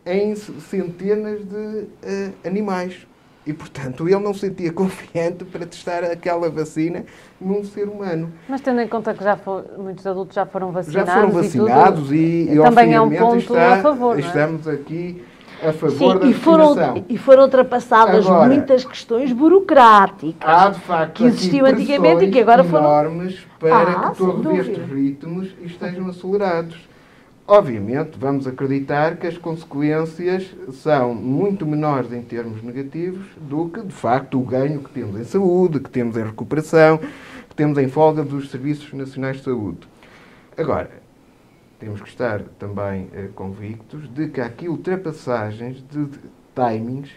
[0.05, 3.07] em centenas de eh, animais.
[3.45, 7.05] E, portanto, ele não se sentia confiante para testar aquela vacina
[7.39, 8.31] num ser humano.
[8.49, 11.31] Mas tendo em conta que já fo- muitos adultos já foram Já vacinados, foram e
[11.51, 14.27] tudo, vacinados e, e, também é um ponto está- a favor, não é?
[14.27, 15.23] estamos aqui
[15.63, 16.75] a Sim, favor da e foram,
[17.07, 20.49] e foram ultrapassadas Agora, muitas questões burocráticas.
[20.49, 24.57] Há, de facto, que existiam antigamente e que agora foram- enormes para Ah, que todos
[24.59, 26.75] estes ritmos estejam acelerados.
[27.47, 33.93] Obviamente, vamos acreditar que as consequências são muito menores em termos negativos do que, de
[33.93, 36.97] facto, o ganho que temos em saúde, que temos em recuperação,
[37.47, 39.87] que temos em folga dos Serviços Nacionais de Saúde.
[40.57, 40.89] Agora,
[41.79, 46.19] temos que estar também eh, convictos de que há aqui ultrapassagens de, de
[46.55, 47.11] timings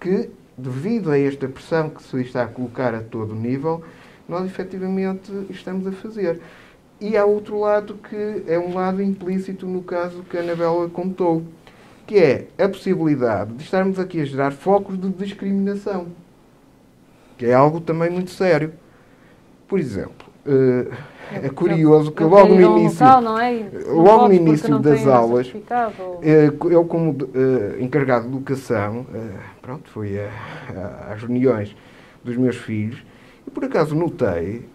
[0.00, 3.84] que, devido a esta pressão que se está a colocar a todo nível,
[4.28, 6.40] nós efetivamente estamos a fazer.
[7.02, 11.42] E há outro lado que é um lado implícito no caso que a Anabela contou,
[12.06, 16.06] que é a possibilidade de estarmos aqui a gerar focos de discriminação,
[17.36, 18.72] que é algo também muito sério.
[19.66, 20.92] Por exemplo, eh,
[21.42, 23.68] é curioso que logo no início, é?
[23.88, 25.52] logo no início das aulas,
[26.22, 29.04] eh, eu como eh, encarregado de educação,
[29.60, 30.12] pronto, fui
[31.10, 31.74] às reuniões
[32.22, 33.02] dos meus filhos
[33.44, 34.70] e por acaso notei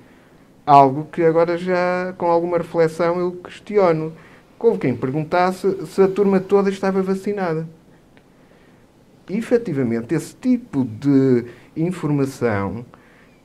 [0.67, 4.12] algo que agora já com alguma reflexão eu questiono.
[4.60, 7.65] Houve quem perguntasse se a turma toda estava vacinada.
[9.30, 12.86] E efetivamente esse tipo de informação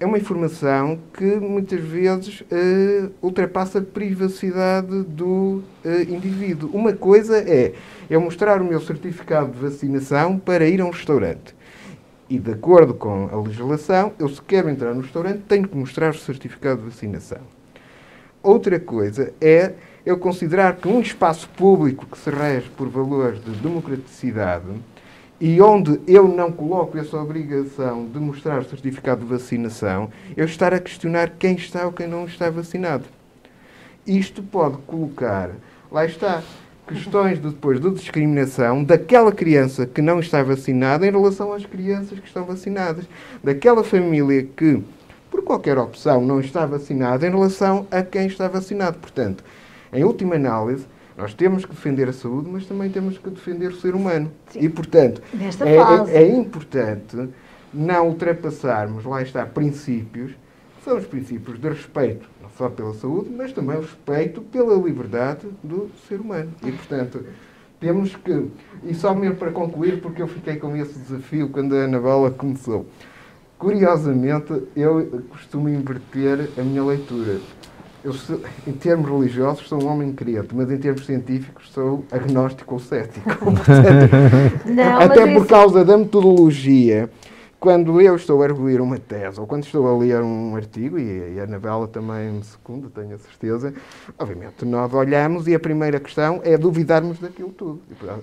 [0.01, 6.71] é uma informação que muitas vezes uh, ultrapassa a privacidade do uh, indivíduo.
[6.73, 7.73] Uma coisa é
[8.11, 11.55] eu mostrar o meu certificado de vacinação para ir a um restaurante.
[12.33, 16.13] E de acordo com a legislação, eu se quero entrar no restaurante, tenho que mostrar
[16.13, 17.43] o certificado de vacinação.
[18.43, 19.75] Outra coisa é
[20.07, 24.65] eu considerar que um espaço público que se rege por valores de democraticidade
[25.39, 30.73] e onde eu não coloco essa obrigação de mostrar o certificado de vacinação, eu estar
[30.73, 33.05] a questionar quem está ou quem não está vacinado.
[34.07, 35.51] Isto pode colocar,
[35.91, 36.43] lá está,
[36.93, 42.19] questões de, depois de discriminação daquela criança que não está vacinada em relação às crianças
[42.19, 43.05] que estão vacinadas,
[43.43, 44.83] daquela família que,
[45.31, 48.99] por qualquer opção, não está vacinada em relação a quem está vacinado.
[48.99, 49.43] Portanto,
[49.93, 53.77] em última análise, nós temos que defender a saúde, mas também temos que defender o
[53.77, 54.31] ser humano.
[54.51, 54.61] Sim.
[54.61, 55.23] E, portanto,
[55.61, 57.29] é, é, é, importante
[57.73, 62.29] não ultrapassarmos, lá está, princípios, que são os princípios de respeito,
[62.63, 66.53] só pela saúde, mas também o respeito pela liberdade do ser humano.
[66.65, 67.25] E, portanto,
[67.81, 68.47] temos que.
[68.85, 72.87] E só mesmo para concluir, porque eu fiquei com esse desafio quando a Anabela começou.
[73.59, 77.41] Curiosamente, eu costumo inverter a minha leitura
[78.05, 78.13] eu
[78.67, 83.29] em termos religiosos sou um homem crente, mas em termos científicos sou agnóstico ou cético.
[84.67, 85.47] Não, até por isso...
[85.47, 87.09] causa da metodologia,
[87.63, 91.39] quando eu estou a arguir uma tese ou quando estou a ler um artigo, e,
[91.39, 93.73] a Anabela também me secunda, tenho a certeza,
[94.19, 97.81] obviamente nós olhamos e a primeira questão é duvidarmos daquilo tudo.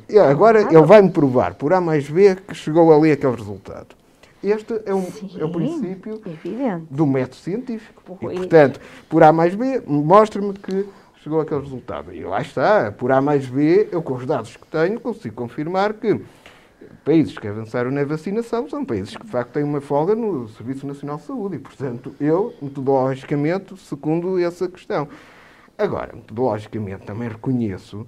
[0.10, 3.96] E agora ele vai-me provar, por A mais B, que chegou ali aquele resultado.
[4.44, 6.88] Este é, um, Sim, é o princípio evidente.
[6.92, 8.18] do método científico.
[8.22, 10.86] E, portanto, por A mais B, mostra-me que
[11.24, 12.14] chegou àquele resultado.
[12.14, 15.94] E lá está, por A mais B, eu com os dados que tenho consigo confirmar
[15.94, 16.22] que
[17.04, 20.86] países que avançaram na vacinação são países que de facto têm uma folga no Serviço
[20.86, 21.56] Nacional de Saúde.
[21.56, 25.08] E, portanto, eu, metodologicamente, segundo essa questão.
[25.78, 28.06] Agora, metodologicamente, também reconheço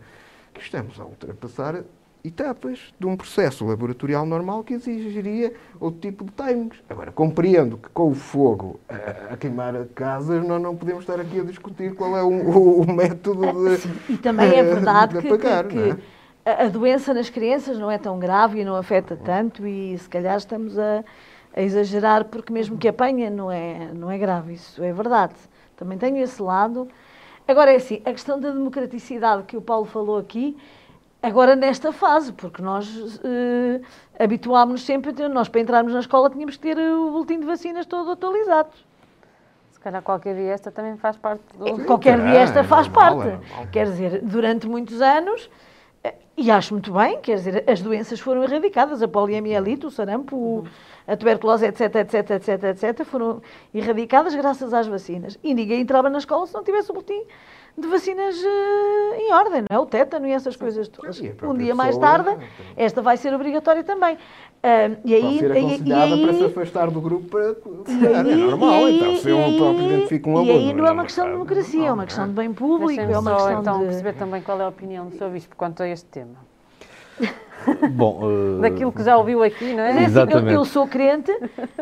[0.53, 1.84] que estamos a ultrapassar
[2.23, 6.77] etapas de um processo laboratorial normal que exigiria outro tipo de timings.
[6.89, 11.39] Agora, compreendo que com o fogo a, a queimar casas nós não podemos estar aqui
[11.39, 15.27] a discutir qual é o, o, o método de, Sim, E também é verdade que,
[15.27, 15.97] apagar, que, que é?
[16.45, 20.38] A doença nas crianças não é tão grave e não afeta tanto e se calhar
[20.38, 21.04] estamos a,
[21.56, 25.36] a exagerar porque mesmo que apanha não é, não é grave, isso é verdade.
[25.75, 26.88] Também tenho esse lado.
[27.47, 30.58] Agora é assim, a questão da democraticidade que o Paulo falou aqui,
[31.23, 33.82] Agora, nesta fase, porque nós uh,
[34.17, 38.10] habituámos-nos sempre, nós para entrarmos na escola tínhamos que ter o boletim de vacinas todo
[38.12, 38.71] atualizado.
[39.71, 41.86] Se calhar qualquer dia esta também faz parte do...
[41.86, 43.38] Qualquer dia esta faz parte.
[43.71, 45.70] Quer dizer, durante muitos anos, eh,
[46.41, 50.63] e acho muito bem, quer dizer, as doenças foram erradicadas, a poliomielite, o sarampo, uhum.
[51.08, 53.41] a tuberculose, etc, etc, etc, etc, foram
[53.73, 55.38] erradicadas graças às vacinas.
[55.43, 57.23] E ninguém entrava na escola se não tivesse o boletim
[57.77, 59.80] de vacinas uh, em ordem, não é?
[59.80, 61.17] O tétano e essas coisas todas.
[61.17, 62.30] Sim, um dia mais tarde,
[62.75, 64.17] esta vai ser obrigatória também.
[64.63, 68.86] Uh, e aí, ser aconselhada e aí, para se afastar do grupo para é normal,
[68.86, 70.52] aí, então, se eu próprio identifico um aluno.
[70.52, 73.17] E aí não é uma questão de democracia, é uma questão de bem público, é
[73.17, 73.86] uma questão então, de...
[73.86, 75.30] perceber também qual é a opinião do Sr.
[75.32, 76.36] Bispo quanto a este tema.
[77.91, 78.62] Bom, uh...
[78.62, 79.93] Daquilo que já ouviu aqui, não é?
[79.93, 80.54] Assim, Exatamente.
[80.54, 81.32] Eu, eu, sou crente,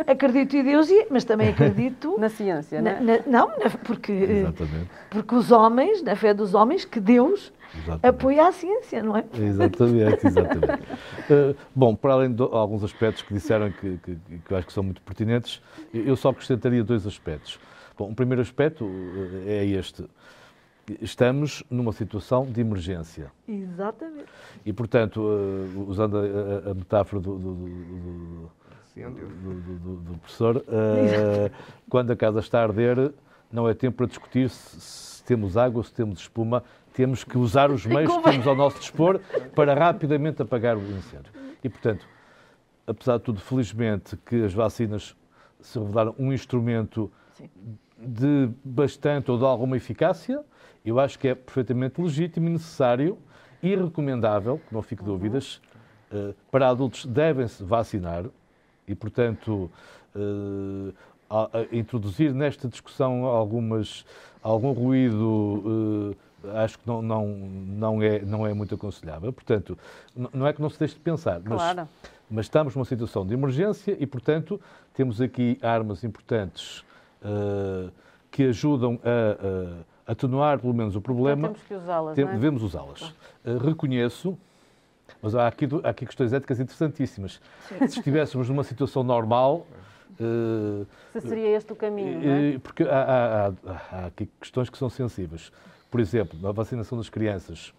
[0.08, 2.15] acredito em Deus, mas também acredito...
[2.18, 3.00] na ciência, não é?
[3.02, 3.52] Na, não,
[3.84, 4.89] porque, Exatamente.
[5.10, 8.06] porque os homens, na fé dos homens, que Deus exatamente.
[8.06, 9.26] apoia a ciência, não é?
[9.34, 10.84] Exatamente, exatamente.
[11.30, 14.74] uh, bom, para além de alguns aspectos que disseram que, que, que eu acho que
[14.74, 15.62] são muito pertinentes,
[15.94, 17.60] eu só acrescentaria dois aspectos.
[17.98, 20.06] Bom, o primeiro aspecto uh, é este
[21.02, 23.32] estamos numa situação de emergência.
[23.48, 24.26] Exatamente.
[24.66, 28.52] E, portanto, uh, usando a, a, metáfora do, do, do,
[29.98, 31.52] do professor, uh,
[31.90, 33.12] quando a casa está a arder,
[33.52, 36.64] não é tempo para discutir se, se temos água ou se temos espuma.
[36.93, 39.19] Temos que usar os meios que temos ao nosso dispor
[39.56, 41.32] para rapidamente apagar o incêndio.
[41.63, 42.08] E, portanto,
[42.86, 45.15] apesar de tudo, felizmente, que as vacinas
[45.62, 47.49] se revelaram um instrumento Sim.
[47.97, 50.43] de bastante ou de alguma eficácia,
[50.86, 53.17] eu acho que é perfeitamente legítimo e necessário
[53.62, 55.10] e recomendável, que não fique uhum.
[55.10, 55.62] dúvidas,
[56.12, 58.25] uh, para adultos devem-se vacinar
[58.88, 59.69] e, portanto,
[61.30, 64.04] a introduzir nesta discussão algumas,
[64.41, 66.15] algum ruído.
[66.56, 69.32] Acho que não, não, não, é, não é muito aconselhável.
[69.34, 69.78] Portanto,
[70.34, 71.88] não é que não se deixe de pensar, mas, claro.
[72.30, 74.60] mas estamos numa situação de emergência e, portanto,
[74.93, 76.80] temos aqui armas importantes
[77.21, 77.91] uh,
[78.32, 81.49] que ajudam a, a, atenuar, pelo menos, o problema.
[81.49, 82.32] Então temos que usá-las, Tem, é?
[82.32, 83.02] Devemos usá-las.
[83.02, 84.38] Uh, reconheço,
[85.21, 87.41] mas há aqui, há aqui questões éticas interessantíssimas.
[87.67, 87.78] Sim.
[87.80, 89.65] Se estivéssemos numa situação normal,
[90.19, 92.60] Uh, Se seria este o caminho, uh, é?
[92.60, 93.54] Porque há, há, há,
[93.91, 95.49] há, aqui questões que são sensíveis.
[95.89, 97.73] Por exemplo, na vacinação das crianças,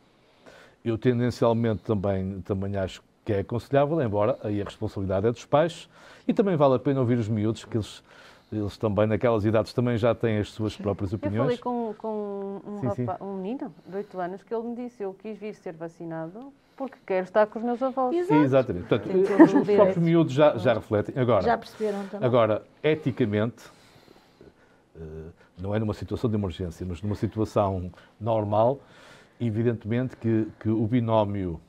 [0.84, 5.88] eu tendencialmente também, também acho que é aconselhável, embora aí a responsabilidade é dos pais,
[6.26, 8.02] e também vale a pena ouvir os miúdos, que eles,
[8.52, 11.58] eles também, naquelas idades, também já têm as suas próprias opiniões.
[11.58, 13.24] Eu falei com, com um, sim, rapaz, sim.
[13.24, 16.96] um menino de 8 anos que ele me disse, eu quis vir ser vacinado porque
[17.04, 18.16] quero estar com os meus avós.
[18.16, 18.42] Exato.
[18.42, 18.88] Exatamente.
[18.88, 21.14] Portanto, os, os próprios miúdos já, já refletem.
[21.14, 22.26] Agora, já perceberam também.
[22.26, 23.64] Agora, eticamente,
[24.96, 25.00] eh,
[25.60, 28.80] não é numa situação de emergência, mas numa situação normal,
[29.40, 31.60] evidentemente que, que o binómio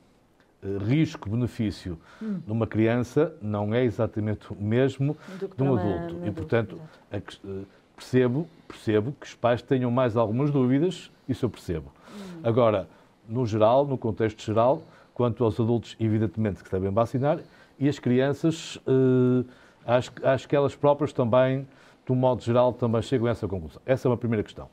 [0.62, 2.40] uh, risco-benefício hum.
[2.46, 5.16] numa criança não é exatamente o mesmo
[5.56, 6.26] de um adulto.
[6.26, 11.50] E, portanto, a, uh, percebo, percebo que os pais tenham mais algumas dúvidas, isso eu
[11.50, 11.92] percebo.
[12.14, 12.40] Hum.
[12.44, 12.88] Agora,
[13.28, 14.82] no geral, no contexto geral,
[15.14, 17.38] quanto aos adultos, evidentemente que devem vacinar,
[17.78, 19.44] e as crianças, uh,
[19.86, 21.66] acho, acho que elas próprias também
[22.04, 23.80] de um modo geral, também chegam a essa conclusão.
[23.86, 24.68] Essa é uma primeira questão.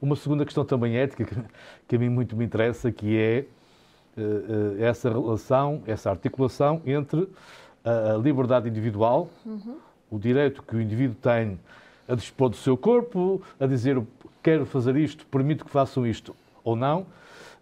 [0.00, 1.34] Uma segunda questão também ética, que,
[1.88, 3.44] que a mim muito me interessa, que é
[4.16, 7.28] uh, uh, essa relação, essa articulação entre
[7.84, 9.76] a, a liberdade individual, uhum.
[10.10, 11.58] o direito que o indivíduo tem
[12.08, 14.00] a dispor do seu corpo, a dizer
[14.42, 17.06] quero fazer isto, permito que façam isto ou não,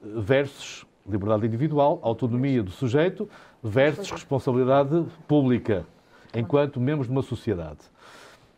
[0.03, 3.29] versus liberdade individual, autonomia do sujeito,
[3.63, 5.87] versus responsabilidade pública,
[6.35, 7.79] enquanto membros de uma sociedade.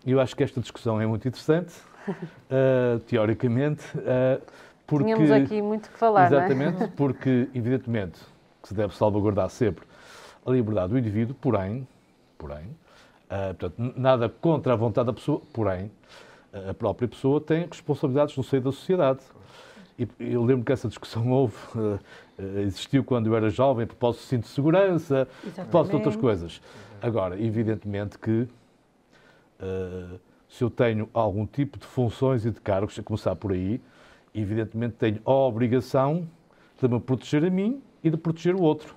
[0.06, 1.74] Eu acho que esta discussão é muito interessante,
[2.08, 4.40] uh, teoricamente, uh,
[4.86, 5.04] porque...
[5.04, 6.86] Tínhamos aqui muito que falar, Exatamente, é?
[6.96, 8.20] porque, evidentemente,
[8.62, 9.84] que se deve salvaguardar sempre
[10.46, 11.88] a liberdade do indivíduo, porém,
[12.38, 15.90] porém, uh, portanto, nada contra a vontade da pessoa, porém,
[16.70, 19.20] a própria pessoa tem responsabilidades no seio da sociedade.
[19.98, 21.56] E eu lembro que essa discussão houve,
[22.64, 26.16] existiu quando eu era jovem, a propósito do cinto de segurança, a propósito de outras
[26.16, 26.62] coisas.
[27.02, 28.48] Agora, evidentemente que
[30.48, 33.80] se eu tenho algum tipo de funções e de cargos, a começar por aí,
[34.34, 36.28] evidentemente tenho a obrigação
[36.80, 38.94] de me proteger a mim e de proteger o outro.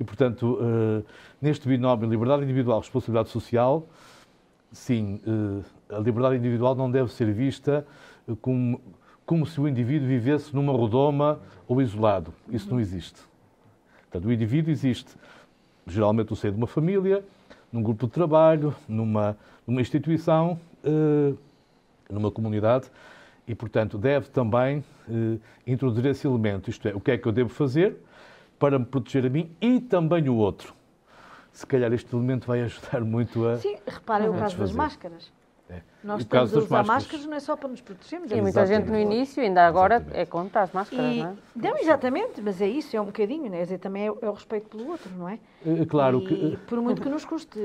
[0.00, 1.04] E, portanto, uh,
[1.40, 3.86] neste binómio liberdade individual responsabilidade social,
[4.72, 7.86] sim, uh, a liberdade individual não deve ser vista
[8.40, 8.80] como,
[9.26, 12.32] como se o indivíduo vivesse numa rodoma ou isolado.
[12.48, 13.20] Isso não existe.
[14.02, 15.14] Portanto, o indivíduo existe
[15.86, 17.24] geralmente no seio de uma família,
[17.72, 21.36] num grupo de trabalho, numa, numa instituição, uh,
[22.10, 22.90] numa comunidade,
[23.46, 27.32] e, portanto, deve também uh, introduzir esse elemento, isto é, o que é que eu
[27.32, 27.96] devo fazer
[28.58, 30.74] para me proteger a mim e também o outro.
[31.52, 33.56] Se calhar este elemento vai ajudar muito a.
[33.56, 35.32] Sim, reparem o caso das máscaras.
[35.68, 35.82] É.
[36.02, 36.86] Nós estamos a usar máscaras...
[36.86, 38.30] máscaras não é só para nos protegermos.
[38.30, 40.20] E é muita gente no início, ainda agora, exatamente.
[40.20, 41.18] é contra as máscaras, e...
[41.18, 41.36] não é?
[41.56, 43.62] Não, exatamente, mas é isso, é um bocadinho, né?
[43.62, 45.38] dizer, também é, é, o respeito pelo outro, não é?
[45.66, 46.56] É, claro e, que...
[46.68, 47.58] por muito que nos custe,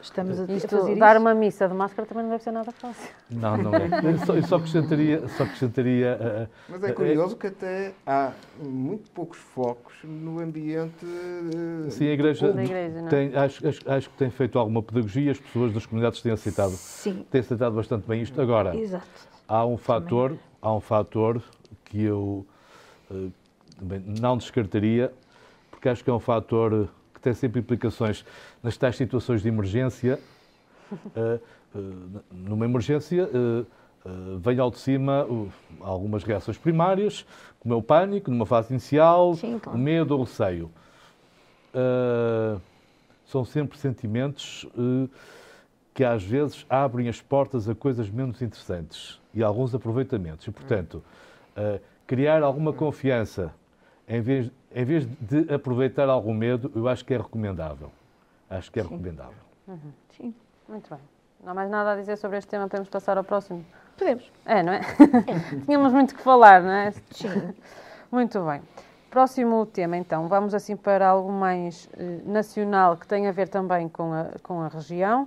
[0.00, 1.20] estamos a, Isto, a fazer dar isso.
[1.20, 3.10] uma missa de máscara também não deve ser nada fácil.
[3.30, 3.86] Não, não é.
[4.02, 5.28] Eu só, eu só acrescentaria...
[5.28, 11.04] Só acrescentaria uh, mas é curioso uh, que até há muito poucos focos no ambiente...
[11.04, 13.08] Uh, sim, a Igreja, igreja é?
[13.08, 16.70] tem, acho, acho, acho, que tem feito alguma pedagogia, as pessoas das comunidades têm aceitado,
[16.70, 17.25] sim.
[17.30, 18.40] Têm aceitado bastante bem isto.
[18.40, 19.06] Agora, Exato.
[19.48, 21.42] há um fator, há um fator
[21.84, 22.46] que eu
[23.10, 23.32] uh,
[24.20, 25.12] não descartaria,
[25.70, 28.24] porque acho que é um fator que tem sempre implicações
[28.62, 30.20] nas tais situações de emergência.
[30.92, 31.40] Uh,
[31.78, 33.28] uh, numa emergência,
[34.38, 35.26] vem ao de cima
[35.80, 37.26] algumas reações primárias,
[37.58, 39.76] como é o pânico, numa fase inicial, Sim, claro.
[39.76, 40.70] o medo ou o receio.
[43.26, 44.64] são sempre sentimentos
[45.96, 50.46] que às vezes abrem as portas a coisas menos interessantes e alguns aproveitamentos.
[50.46, 51.02] E, portanto,
[51.56, 53.50] uh, criar alguma confiança
[54.06, 57.90] em vez, em vez de aproveitar algum medo, eu acho que é recomendável.
[58.50, 58.90] Acho que é Sim.
[58.90, 59.38] recomendável.
[59.66, 59.92] Uhum.
[60.14, 60.34] Sim,
[60.68, 61.00] muito bem.
[61.42, 63.64] Não há mais nada a dizer sobre este tema, podemos passar ao próximo.
[63.96, 64.30] Podemos.
[64.44, 64.80] É, não é?
[65.64, 66.90] Tínhamos muito que falar, não é?
[67.10, 67.54] Sim.
[68.12, 68.60] Muito bem.
[69.10, 73.88] Próximo tema, então, vamos assim para algo mais eh, nacional que tem a ver também
[73.88, 75.26] com a, com a região,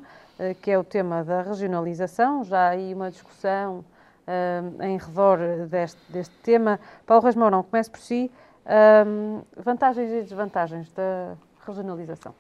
[0.62, 2.44] que é o tema da regionalização.
[2.44, 3.84] Já há aí uma discussão
[4.28, 6.80] eh, em redor deste, deste tema.
[7.06, 8.32] Paulo Reis Mourão, comece por si.
[8.66, 11.36] Ehm, vantagens e desvantagens da
[11.66, 12.36] regionalização.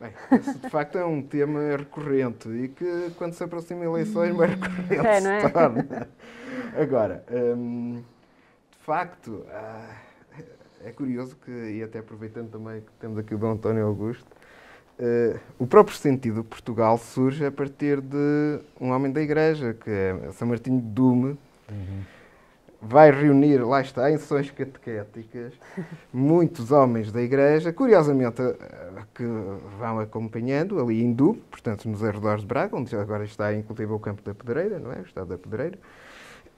[0.00, 4.50] Bem, esse de facto é um tema recorrente e que quando se aproxima eleições mais
[4.50, 5.40] recorrente É, não é?
[5.40, 6.08] se torna.
[6.80, 8.02] Agora, hum,
[8.70, 9.94] de facto, ah,
[10.84, 14.26] é curioso que, e até aproveitando também que temos aqui o Dom António Augusto,
[14.98, 19.90] eh, o próprio sentido de Portugal surge a partir de um homem da igreja, que
[19.90, 21.38] é São Martinho de Dume,
[22.80, 25.54] vai reunir, lá está, em sessões catequéticas,
[26.12, 29.24] muitos homens da igreja, curiosamente, eh, que
[29.78, 33.98] vão acompanhando ali em Dume, portanto, nos arredores de Braga, onde agora está inclusive o
[33.98, 34.98] campo da Pedreira, não é?
[35.00, 35.78] O estado da Pedreira.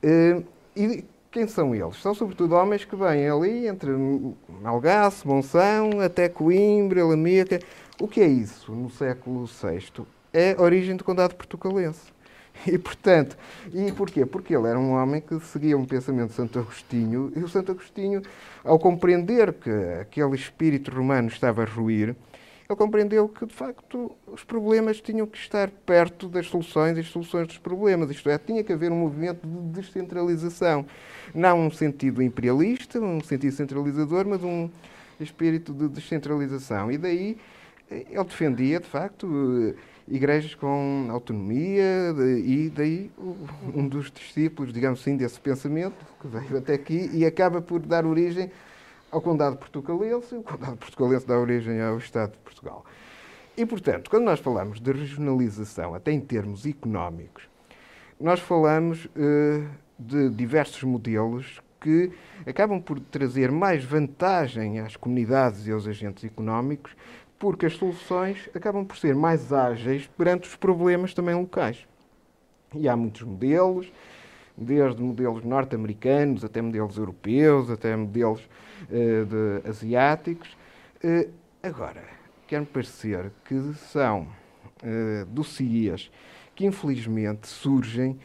[0.02, 0.42] Eh,
[0.76, 1.04] E
[1.38, 2.02] quem são eles?
[2.02, 3.90] São sobretudo homens que vêm ali entre
[4.60, 7.60] Malgaço, Monção, até Coimbra, Lamega.
[8.00, 10.04] O que é isso no século VI?
[10.32, 12.12] É origem do condado portucalense.
[12.66, 13.38] E, portanto,
[13.72, 14.26] e porquê?
[14.26, 17.70] Porque ele era um homem que seguia um pensamento de Santo Agostinho, e o Santo
[17.70, 18.20] Agostinho,
[18.64, 19.70] ao compreender que
[20.00, 22.16] aquele espírito romano estava a ruir,
[22.70, 27.06] ele compreendeu que, de facto, os problemas tinham que estar perto das soluções e as
[27.06, 28.10] soluções dos problemas.
[28.10, 30.84] Isto é, tinha que haver um movimento de descentralização.
[31.34, 34.68] Não um sentido imperialista, um sentido centralizador, mas um
[35.18, 36.92] espírito de descentralização.
[36.92, 37.38] E daí
[37.90, 39.74] eh, ele defendia, de facto, eh,
[40.06, 42.14] igrejas com autonomia
[42.44, 43.10] e daí
[43.74, 48.04] um dos discípulos, digamos assim, desse pensamento, que veio até aqui e acaba por dar
[48.04, 48.50] origem
[49.10, 52.84] ao Condado Portucalense, e o Condado Portucalense dá origem ao Estado de Portugal.
[53.56, 57.48] E, portanto, quando nós falamos de regionalização, até em termos económicos,
[58.20, 59.64] nós falamos eh,
[59.98, 62.12] de diversos modelos que
[62.46, 66.94] acabam por trazer mais vantagem às comunidades e aos agentes económicos,
[67.38, 71.86] porque as soluções acabam por ser mais ágeis perante os problemas também locais.
[72.74, 73.90] E há muitos modelos,
[74.58, 78.42] desde modelos norte-americanos até modelos europeus, até modelos
[78.90, 80.56] eh, de- asiáticos.
[81.02, 81.28] Eh,
[81.62, 82.02] agora,
[82.46, 84.26] quer-me parecer que são
[84.82, 86.10] eh, dossiês
[86.54, 88.18] que infelizmente surgem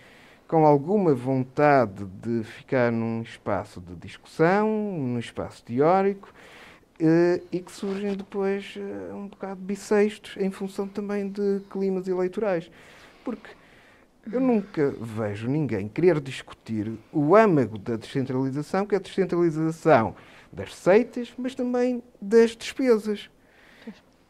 [0.47, 6.34] com alguma vontade de ficar num espaço de discussão, num espaço teórico,
[7.51, 8.75] e que surgem depois
[9.13, 12.69] um bocado bissextos em função também de climas eleitorais.
[13.25, 13.49] Porque
[14.32, 20.15] eu nunca vejo ninguém querer discutir o âmago da descentralização, que é a descentralização
[20.51, 23.30] das receitas, mas também das despesas.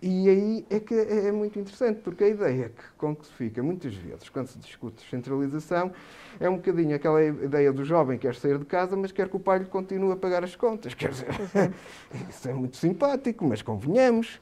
[0.06, 3.32] E aí é que é é muito interessante, porque a ideia que, com que se
[3.34, 5.94] fica, muitas vezes, quando se discute descentralização,
[6.41, 9.38] é um bocadinho aquela ideia do jovem que quer sair de casa, mas quer que
[9.38, 10.94] o pai lhe continue a pagar as contas.
[10.94, 11.28] Quer dizer,
[12.30, 14.41] isso é muito simpático, mas convenhamos,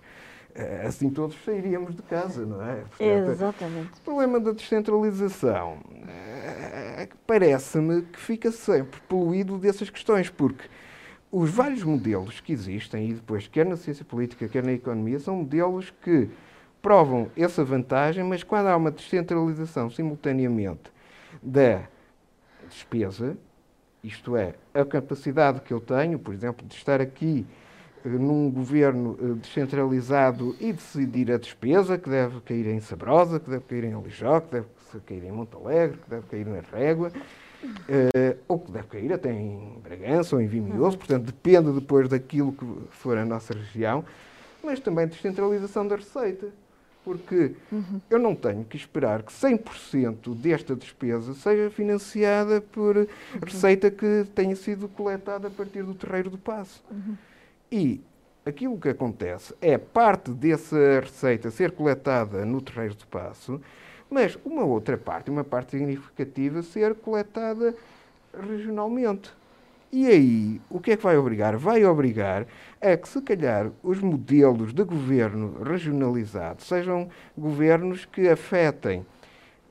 [0.85, 2.75] assim todos sairíamos de casa, não é?
[2.81, 3.91] Portanto, Exatamente.
[3.99, 5.77] o problema da descentralização
[6.07, 10.67] eh, parece-me que fica sempre poluído dessas questões, porque
[11.31, 15.37] os vários modelos que existem, e depois, quer na ciência política, quer na economia, são
[15.37, 16.29] modelos que
[16.81, 20.91] provam essa vantagem, mas quando há uma descentralização simultaneamente
[21.41, 21.83] da
[22.67, 23.37] despesa,
[24.03, 27.45] isto é, a capacidade que eu tenho, por exemplo, de estar aqui
[28.03, 33.63] num governo eh, descentralizado e decidir a despesa que deve cair em Sabrosa, que deve
[33.65, 34.67] cair em Alijó, que deve
[35.05, 37.11] cair em Monte Alegre, que deve cair na Régua,
[37.87, 42.51] eh, ou que deve cair até em Bragança ou em Vimioso, portanto depende depois daquilo
[42.53, 44.03] que for a nossa região,
[44.63, 46.47] mas também descentralização da receita.
[47.03, 47.55] Porque
[48.11, 53.07] eu não tenho que esperar que 100% desta despesa seja financiada por
[53.43, 56.83] receita que tenha sido coletada a partir do terreiro do passo.
[57.71, 58.01] E
[58.45, 63.61] aquilo que acontece é parte dessa receita ser coletada no terreiro do passo,
[64.09, 67.73] mas uma outra parte, uma parte significativa, ser coletada
[68.45, 69.31] regionalmente.
[69.89, 71.55] E aí, o que é que vai obrigar?
[71.55, 72.45] Vai obrigar
[72.81, 79.05] a que, se calhar, os modelos de governo regionalizado sejam governos que afetem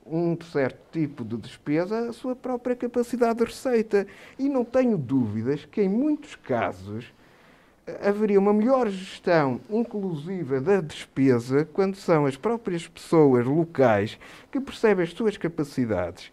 [0.07, 4.07] um certo tipo de despesa à sua própria capacidade de receita.
[4.39, 7.13] E não tenho dúvidas que, em muitos casos,
[8.03, 14.19] haveria uma melhor gestão inclusiva da despesa quando são as próprias pessoas locais
[14.51, 16.33] que percebem as suas capacidades,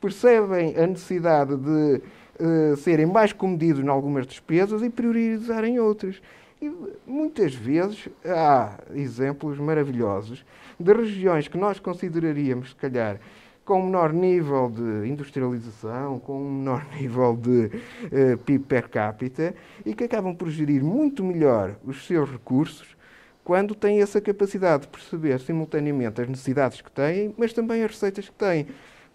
[0.00, 2.02] percebem a necessidade de
[2.38, 6.20] eh, serem mais comedidos em algumas despesas e priorizarem outras.
[6.60, 6.72] E
[7.06, 10.44] muitas vezes há exemplos maravilhosos
[10.78, 13.20] de regiões que nós consideraríamos, se calhar,
[13.64, 19.54] com um menor nível de industrialização, com um menor nível de uh, PIB per capita
[19.84, 22.94] e que acabam por gerir muito melhor os seus recursos
[23.42, 28.28] quando têm essa capacidade de perceber simultaneamente as necessidades que têm, mas também as receitas
[28.28, 28.66] que têm.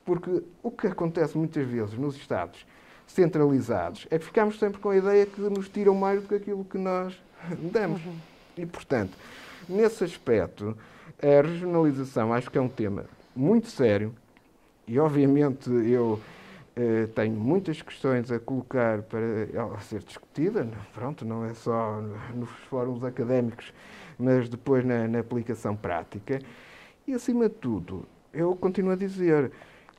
[0.06, 2.66] Porque o que acontece muitas vezes nos Estados
[3.08, 6.64] centralizados é que ficamos sempre com a ideia que nos tiram mais do que aquilo
[6.64, 7.20] que nós
[7.72, 8.04] damos.
[8.06, 8.16] Uhum.
[8.58, 9.14] E, portanto,
[9.68, 10.78] nesse aspecto,
[11.22, 14.14] a regionalização acho que é um tema muito sério
[14.90, 16.20] e, obviamente, eu
[16.76, 19.20] eh, tenho muitas questões a colocar para
[19.54, 20.68] ela ser discutida.
[20.96, 22.02] Pronto, não é só
[22.34, 23.72] nos fóruns académicos,
[24.18, 26.42] mas depois na, na aplicação prática.
[27.08, 29.52] E, acima de tudo, eu continuo a dizer,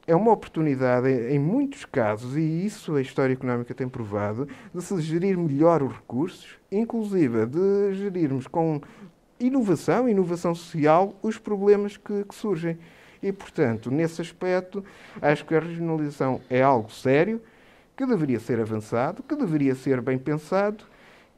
[0.08, 5.00] é uma oportunidade, em muitos casos, e isso a história económica tem provado, de se
[5.00, 8.80] gerir melhor os recursos, inclusive de gerirmos com
[9.38, 12.76] inovação, inovação social, os problemas que, que surgem.
[13.22, 14.84] E, portanto, nesse aspecto,
[15.20, 17.40] acho que a regionalização é algo sério,
[17.96, 20.84] que deveria ser avançado, que deveria ser bem pensado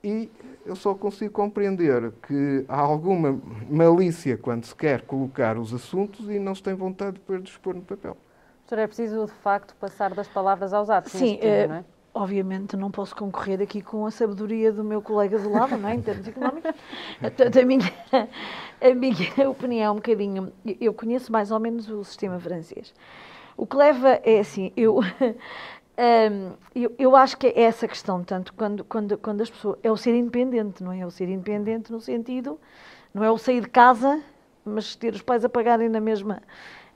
[0.05, 0.29] e
[0.67, 6.39] eu só consigo compreender que há alguma malícia quando se quer colocar os assuntos e
[6.39, 8.17] não se tem vontade depois de expor no papel.
[8.61, 11.13] Doutora, é preciso, de facto, passar das palavras aos atos.
[11.13, 11.85] Sim, tema, é, não é?
[12.15, 15.95] Obviamente não posso concorrer aqui com a sabedoria do meu colega do lado, não é?
[15.95, 16.75] em termos económicos.
[17.21, 17.93] Portanto, a minha,
[18.81, 20.53] a minha opinião é um bocadinho.
[20.81, 22.95] Eu conheço mais ou menos o sistema francês.
[23.57, 25.01] O que leva é assim, eu.
[25.95, 29.79] Um, eu, eu, acho que é essa questão, tanto quando, quando, quando as pessoas.
[29.83, 31.01] É o ser independente, não é?
[31.01, 32.59] É o ser independente no sentido.
[33.13, 34.23] Não é o sair de casa,
[34.65, 36.43] mas ter os pais a pagarem na mesma.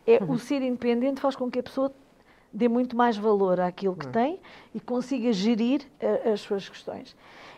[0.06, 0.32] É, uhum.
[0.32, 1.92] O ser independente faz com que a pessoa
[2.57, 4.12] dê muito mais valor àquilo que uhum.
[4.12, 4.40] tem
[4.74, 7.14] e consiga gerir uh, as suas questões.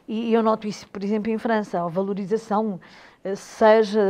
[0.08, 2.80] E eu noto isso, por exemplo, em França, a valorização
[3.36, 4.00] seja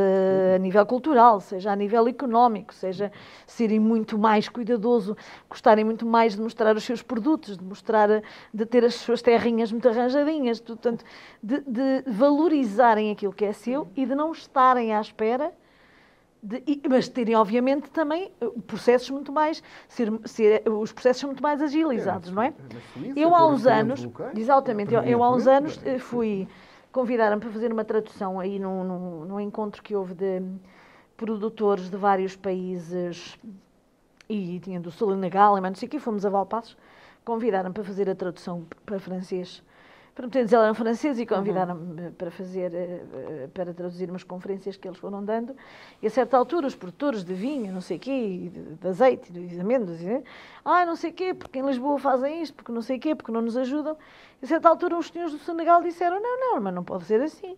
[0.55, 3.11] a nível cultural, seja a nível económico, seja
[3.47, 5.17] serem muito mais cuidadoso,
[5.49, 8.23] gostarem muito mais de mostrar os seus produtos, de mostrar,
[8.53, 11.05] de ter as suas terrinhas muito arranjadinhas, portanto,
[11.43, 15.53] de, de valorizarem aquilo que é seu e de não estarem à espera
[16.43, 18.31] de, mas terem, obviamente, também
[18.67, 22.55] processos muito mais, ser, ser, os processos muito mais agilizados, é, não é?
[23.17, 26.49] Eu há uns anos, exatamente, eu, eu há uns anos fui
[26.93, 30.43] convidaram-me para fazer uma tradução aí num, num, num, encontro que houve de
[31.17, 33.39] produtores de vários países
[34.29, 36.77] e tinha do Senegal, mas não sei o que, fomos a Valpassos,
[37.25, 39.63] convidaram-me para fazer a tradução para francês.
[40.19, 42.13] Para eles eram franceses e convidaram-me uhum.
[42.13, 45.55] para fazer, eh, para traduzir umas conferências que eles foram dando.
[46.03, 48.51] E a certa altura, os produtores de vinho, não sei o quê,
[48.81, 50.01] de azeite, de amêndoas,
[50.65, 53.15] ah, não sei o quê, porque em Lisboa fazem isto, porque não sei o quê,
[53.15, 53.97] porque não nos ajudam.
[54.43, 57.23] E a certa altura, os senhores do Senegal disseram: não, não, mas não pode ser
[57.23, 57.57] assim.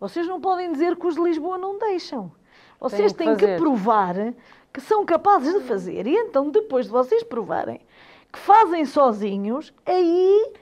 [0.00, 2.32] Vocês não podem dizer que os de Lisboa não deixam.
[2.80, 4.14] Vocês têm que, que provar
[4.72, 6.06] que são capazes de fazer.
[6.06, 7.80] E então, depois de vocês provarem
[8.32, 10.54] que fazem sozinhos, aí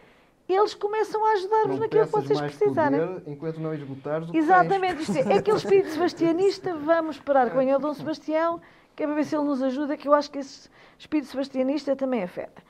[0.52, 3.00] eles começam a ajudar-vos naquilo que vocês precisarem.
[3.00, 7.80] Poder, enquanto não esgotares o Exatamente, isto é, aquele espírito sebastianista, vamos que venha o
[7.80, 8.60] Dom Sebastião,
[8.94, 10.68] que é para ver se ele nos ajuda, que eu acho que esse
[10.98, 12.62] espírito sebastianista também afeta.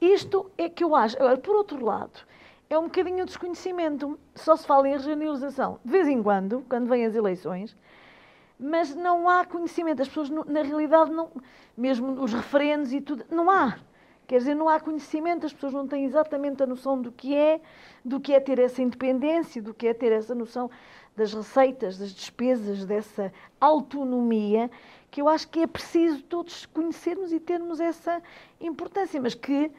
[0.00, 1.16] Isto é que eu acho.
[1.16, 2.20] Agora, por outro lado,
[2.68, 4.18] é um bocadinho desconhecimento.
[4.34, 7.76] Só se fala em regionalização de vez em quando, quando vêm as eleições,
[8.58, 10.02] mas não há conhecimento.
[10.02, 11.30] As pessoas, na realidade, não,
[11.76, 13.78] mesmo os referendos e tudo, não há.
[14.32, 17.60] Quer dizer, não há conhecimento, as pessoas não têm exatamente a noção do que é,
[18.02, 20.70] do que é ter essa independência, do que é ter essa noção
[21.14, 23.30] das receitas, das despesas, dessa
[23.60, 24.70] autonomia,
[25.10, 28.22] que eu acho que é preciso todos conhecermos e termos essa
[28.58, 29.70] importância, mas que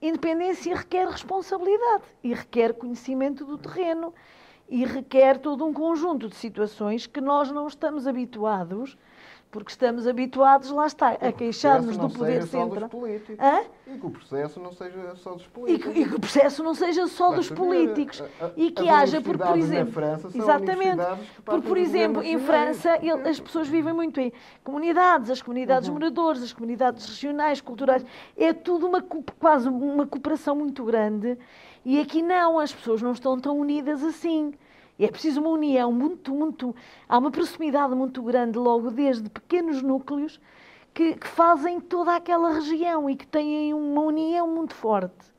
[0.00, 4.14] independência requer responsabilidade e requer conhecimento do terreno
[4.70, 8.96] e requer todo um conjunto de situações que nós não estamos habituados
[9.52, 12.88] porque estamos habituados, lá está, a queixar-nos do poder central.
[13.86, 15.90] E que o processo não seja só dos políticos.
[15.90, 18.22] E que, e que o processo não seja só dos políticos.
[18.40, 20.02] A, a, e que haja, porque, por exemplo.
[20.34, 21.02] exatamente.
[21.44, 24.32] Porque, por exemplo, em França ele, as pessoas vivem muito em
[24.64, 25.94] comunidades, as comunidades uhum.
[25.96, 28.06] moradores, as comunidades regionais, culturais.
[28.34, 29.02] É tudo uma,
[29.38, 31.36] quase uma cooperação muito grande.
[31.84, 34.54] E aqui não, as pessoas não estão tão unidas assim.
[34.98, 36.74] É preciso uma união muito, muito.
[37.08, 40.40] Há uma proximidade muito grande, logo desde pequenos núcleos,
[40.94, 45.32] que, que fazem toda aquela região e que têm uma união muito forte.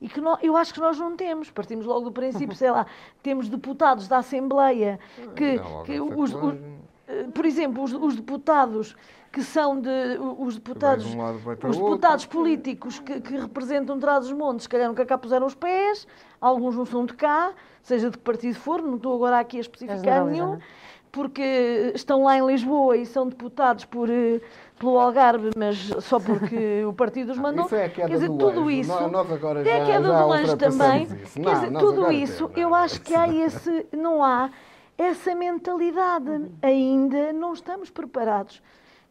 [0.00, 1.50] E que nós, eu acho que nós não temos.
[1.50, 2.86] Partimos logo do princípio, sei lá,
[3.22, 4.98] temos deputados da Assembleia
[5.34, 6.58] que, que os, os
[7.34, 8.96] por exemplo, os, os deputados
[9.32, 9.90] que são de
[10.38, 14.68] os deputados, de um lado, vai para os deputados políticos que, que representam Trás-os-Montes, se
[14.68, 16.06] calhar nunca cá puseram os pés,
[16.40, 17.52] alguns não são de cá,
[17.82, 20.58] seja de que partido for, não estou agora aqui a especificar nenhum, é?
[21.10, 24.40] porque estão lá em Lisboa e são deputados por, eh,
[24.78, 27.66] pelo Algarve, mas só porque o partido os mandou.
[27.66, 28.70] Isso é a queda Quer dizer, do tudo anjo.
[28.70, 28.90] isso.
[28.90, 31.02] Nós- nós agora é já- a queda já do anjo também.
[31.04, 31.34] isso.
[31.34, 34.50] Quer Não, dizer, tudo isso, temos, eu acho que há esse, não há
[34.96, 36.50] essa mentalidade.
[36.62, 38.62] Ainda não estamos preparados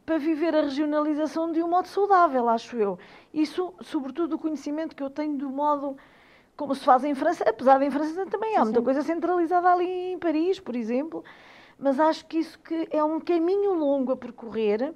[0.05, 2.99] para viver a regionalização de um modo saudável, acho eu.
[3.33, 5.97] Isso, sobretudo, o conhecimento que eu tenho do modo
[6.55, 10.13] como se faz em França, apesar de em França também há muita coisa centralizada ali
[10.13, 11.23] em Paris, por exemplo,
[11.79, 14.93] mas acho que isso que é um caminho longo a percorrer,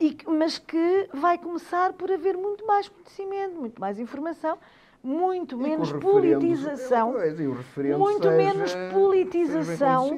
[0.00, 4.58] e mas que vai começar por haver muito mais conhecimento, muito mais informação,
[5.02, 7.12] muito menos politização,
[7.56, 10.10] referendo muito seja- menos politização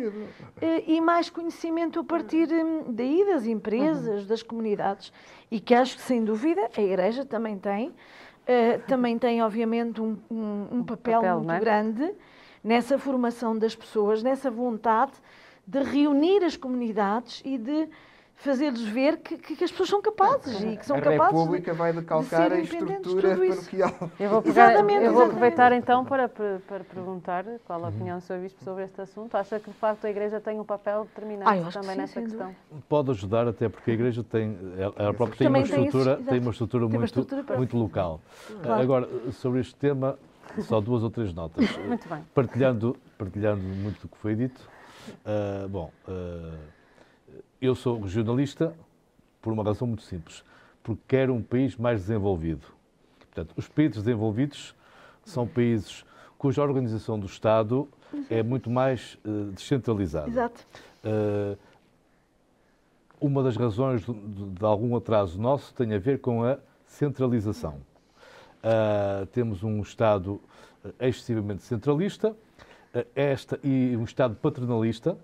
[0.60, 5.12] eh, e mais conhecimento a partir hum, daí das empresas, das comunidades.
[5.50, 7.94] E que acho que, sem dúvida, a Igreja também tem.
[8.46, 11.60] eh, também tem, obviamente, um, um- um papel, papel, muito é?
[11.60, 12.14] grande
[12.62, 15.12] nessa formação das pessoas, nessa vontade
[15.66, 17.88] de reunir as comunidades e de
[18.36, 21.38] fazer-lhes ver que, que- que as pessoas são capazes e que são a capazes de-
[21.38, 23.00] República vai decalcar a de estrutura
[23.34, 23.56] tudo isso.
[23.70, 24.10] paroquial.
[24.20, 28.18] Eu vou, pegar- Exatamente, eu vou aproveitar então para, para, para perguntar qual a opinião
[28.18, 28.38] do Sr.
[28.40, 29.34] Bispo sobre este assunto.
[29.36, 32.20] Acha que de facto a Igreja tem um papel determinante Ah, que também sim, nessa
[32.20, 32.54] questão?
[32.88, 34.58] Pode ajudar, até porque a Igreja tem,
[34.96, 37.76] ela própria tem uma tem estrutura, esse- tem uma estrutura Tem uma muito, estrutura muito
[37.78, 38.20] local.
[38.62, 38.82] Claro.
[38.82, 40.18] Agora, sobre este tema,
[40.60, 41.64] só duas ou três notas.
[41.86, 42.18] Muito bem.
[42.34, 44.60] Partilhando, partilhando muito do que foi dito,
[45.24, 46.54] ah, bom, ah,
[47.60, 48.74] eu sou regionalista
[49.40, 50.42] por uma razão muito simples,
[50.82, 52.66] porque quero um país mais desenvolvido.
[53.18, 54.74] Portanto, os países desenvolvidos
[55.24, 56.04] são países
[56.38, 57.88] cuja organização do Estado
[58.30, 60.28] é muito mais ah, descentralizada.
[60.28, 60.66] Exato.
[61.04, 61.56] Uh,
[63.20, 67.76] uma das razões de, de- algum atraso nosso tem a ver com a centralização.
[68.62, 70.40] Uh, temos um Estado
[70.84, 75.16] uh, excessivamente centralista uh, esta, e um Estado paternalista,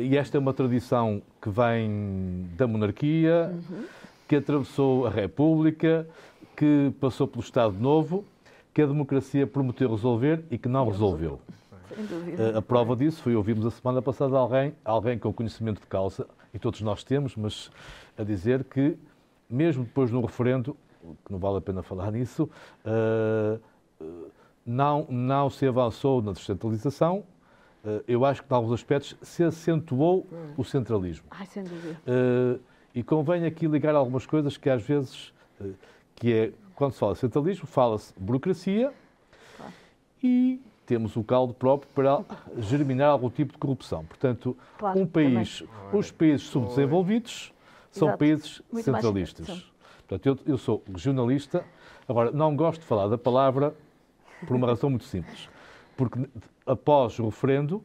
[0.00, 3.52] e esta é uma tradição que vem da monarquia,
[4.28, 6.06] que atravessou a República,
[6.56, 8.24] que passou pelo Estado Novo,
[8.72, 11.40] que a democracia prometeu resolver e que não resolveu.
[12.38, 16.26] Eh, A prova disso foi ouvimos a semana passada alguém, alguém com conhecimento de causa,
[16.54, 17.70] e todos nós temos, mas
[18.16, 18.96] a dizer que,
[19.48, 20.76] mesmo depois no referendo,
[21.24, 22.48] que não vale a pena falar nisso,
[22.84, 23.58] eh,
[24.00, 24.04] eh,
[24.64, 27.24] não, não se avançou na descentralização.
[27.84, 30.26] Eh, Eu acho que, em alguns aspectos, se acentuou
[30.56, 31.26] o centralismo.
[31.30, 32.00] Ai, sem dúvida.
[32.06, 32.58] Eh,
[32.94, 35.70] e convém aqui ligar algumas coisas que às vezes, eh,
[36.14, 38.92] que é, quando se fala de centralismo, fala-se burocracia
[40.22, 42.24] e temos o caldo próprio para
[42.58, 44.04] germinar algum tipo de corrupção.
[44.04, 45.62] Portanto, Claro, um país,
[45.92, 47.52] os países subdesenvolvidos
[47.90, 48.18] são Exato.
[48.18, 49.46] países Muito centralistas.
[49.46, 49.70] centralização.
[50.08, 51.64] Portanto, eu, eu sou regionalista,
[52.08, 53.72] agora não gosto de falar da palavra
[54.46, 55.48] por uma razão muito simples.
[56.00, 56.18] Porque
[56.64, 57.84] após o referendo,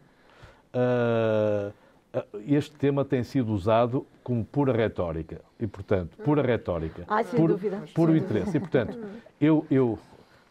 [0.73, 1.69] ah,
[2.13, 5.41] ah, este tema tem sido usado como pura retórica.
[5.59, 7.03] E, portanto, pura retórica.
[7.09, 7.83] Ai, sem puro, dúvida.
[7.93, 8.55] Puro interesse.
[8.55, 8.97] E, portanto,
[9.39, 9.99] eu, eu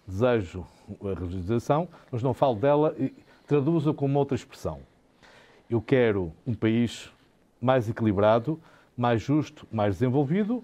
[0.07, 0.67] desejo
[1.03, 3.15] a regionalização, mas não falo dela e
[3.47, 4.81] traduzo-a com uma outra expressão.
[5.71, 7.11] Eu quero um país
[7.63, 8.61] mais equilibrado,
[8.95, 10.63] mais justo, mais desenvolvido,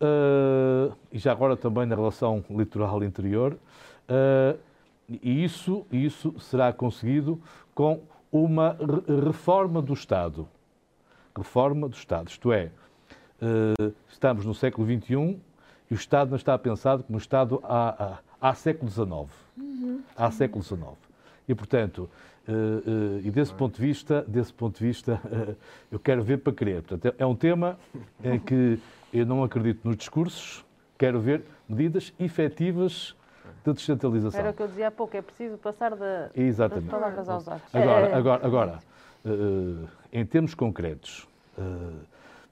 [0.00, 3.56] eh, e já agora também na relação litoral interior,
[4.08, 4.56] eh,
[5.08, 7.40] e isso, isso será conseguido
[7.74, 8.00] com
[8.32, 10.48] uma re- reforma do Estado.
[11.36, 12.70] Reforma do Estado, isto é,
[13.42, 15.38] eh, estamos no século XXI
[15.90, 19.12] e o Estado não está pensado como o Estado há, há, há século XIX.
[20.16, 20.80] Há século XIX.
[21.48, 22.08] E, portanto,
[22.48, 25.20] eh, eh, e desse ponto de vista, desse ponto de vista
[25.90, 26.82] eu quero ver para crer.
[26.82, 27.78] Portanto, é- é um tema
[28.22, 28.78] em que
[29.12, 30.64] eu não acredito nos discursos,
[30.96, 33.14] quero ver medidas efetivas
[33.72, 34.38] de descentralização.
[34.38, 36.90] Era o que eu dizia há pouco, é preciso passar da, das Exatamente.
[36.90, 37.74] palavras aos atos.
[37.74, 38.78] Agora, É, agora, agora
[39.24, 41.62] eh, em termos concretos, eh,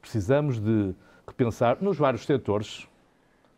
[0.01, 0.95] precisamos de
[1.27, 2.89] repensar nos vários setores,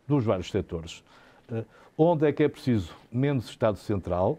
[0.07, 1.01] nos vários setores,
[1.49, 1.63] eh,
[1.97, 4.37] onde é que é preciso menos Estado Central,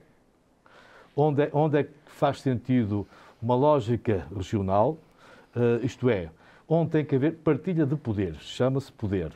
[1.17, 3.07] onde é, onde é que faz sentido
[3.41, 4.99] uma lógica regional,
[5.83, 6.29] isto é,
[6.69, 9.33] onde tem que haver partilha de poderes, chama-se poder.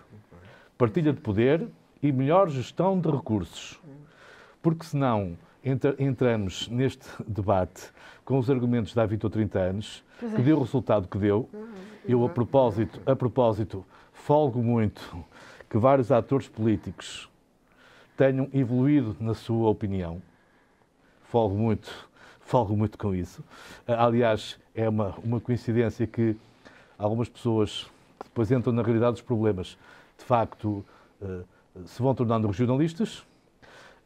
[0.76, 1.66] Partilha de poder
[2.02, 3.80] e melhor gestão de recursos.
[4.62, 7.90] Porque senão entra- entramos neste debate
[8.24, 11.48] com os argumentos de há 20 ou 30 anos, que deu o resultado que deu.
[12.06, 15.24] Eu, a propósito, a propósito, folgo muito
[15.68, 17.28] que vários atores políticos
[18.16, 20.20] tenham evoluído na sua opinião.
[21.24, 22.08] Folgo muito,
[22.40, 23.42] folgo muito com isso.
[23.86, 26.36] Aliás, é uma, uma coincidência que
[26.98, 27.84] algumas pessoas
[28.18, 29.78] que depois entram na realidade dos problemas,
[30.18, 30.84] de facto,
[31.84, 33.24] se vão tornando regionalistas.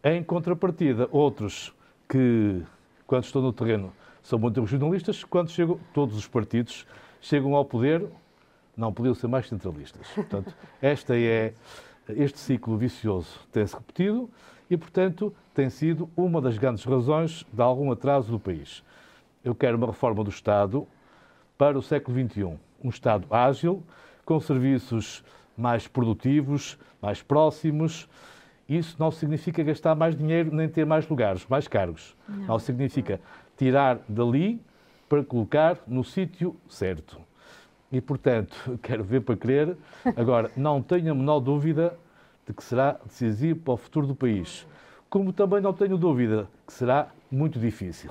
[0.03, 1.75] Em contrapartida, outros
[2.09, 2.63] que,
[3.07, 3.93] quando estão no terreno,
[4.23, 6.87] são muito regionalistas, quando chegam, todos os partidos
[7.21, 8.07] chegam ao poder,
[8.77, 10.07] não podiam ser mais centralistas.
[10.15, 11.55] Portanto, esta é,
[12.09, 14.29] este ciclo vicioso tem-se repetido
[14.69, 18.83] e, portanto, tem sido uma das grandes razões de algum atraso do país.
[19.45, 20.87] Eu quero uma reforma do Estado
[21.57, 22.59] para o século XXI.
[22.83, 23.83] Um Estado ágil,
[24.25, 25.23] com serviços
[25.57, 28.09] mais produtivos, mais próximos.
[28.69, 32.17] Isso não significa gastar mais dinheiro nem ter mais lugares, mais cargos.
[32.29, 33.21] Não, não significa
[33.57, 34.61] tirar dali
[35.09, 37.21] para colocar no sítio certo.
[37.93, 39.77] E, portanto, quero ver para crer.
[40.17, 41.97] Agora, não tenho a menor dúvida
[42.47, 44.67] de que será decisivo para o futuro do país.
[45.09, 48.11] Como também não tenho dúvida que será muito difícil.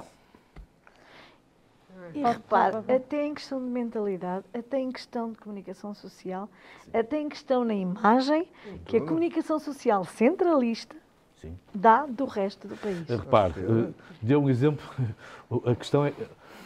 [2.14, 6.50] E repare, até em questão de mentalidade, até em questão de comunicação social,
[6.84, 6.92] Sim.
[6.98, 8.48] até em questão na imagem,
[8.86, 10.96] que a comunicação social centralista
[11.38, 11.58] Sim.
[11.74, 13.08] dá do resto do país.
[13.08, 14.86] Repare, eh, deu um exemplo,
[15.66, 16.14] a questão é,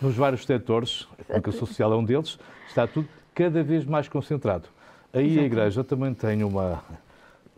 [0.02, 2.38] nos vários setores, a comunicação social é um deles,
[2.68, 4.68] está tudo cada vez mais concentrado.
[5.14, 5.40] Aí Exatamente.
[5.40, 6.84] a Igreja também tem uma,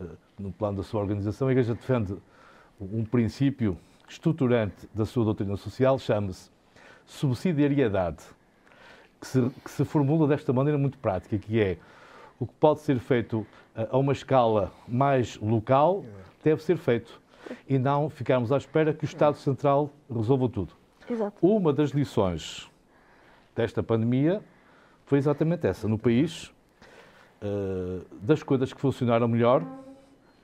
[0.00, 0.04] eh,
[0.38, 2.16] no plano da sua organização, a Igreja defende
[2.80, 3.76] um princípio
[4.08, 6.50] estruturante da sua doutrina social, chama-se
[7.10, 8.22] subsidiariedade,
[9.20, 11.76] que se, que se formula desta maneira muito prática, que é
[12.38, 16.04] o que pode ser feito a uma escala mais local
[16.42, 17.20] deve ser feito
[17.68, 20.72] e não ficarmos à espera que o Estado Central resolva tudo.
[21.08, 21.36] Exato.
[21.42, 22.70] Uma das lições
[23.54, 24.40] desta pandemia
[25.04, 25.88] foi exatamente essa.
[25.88, 26.52] No país,
[27.42, 29.64] uh, das coisas que funcionaram melhor,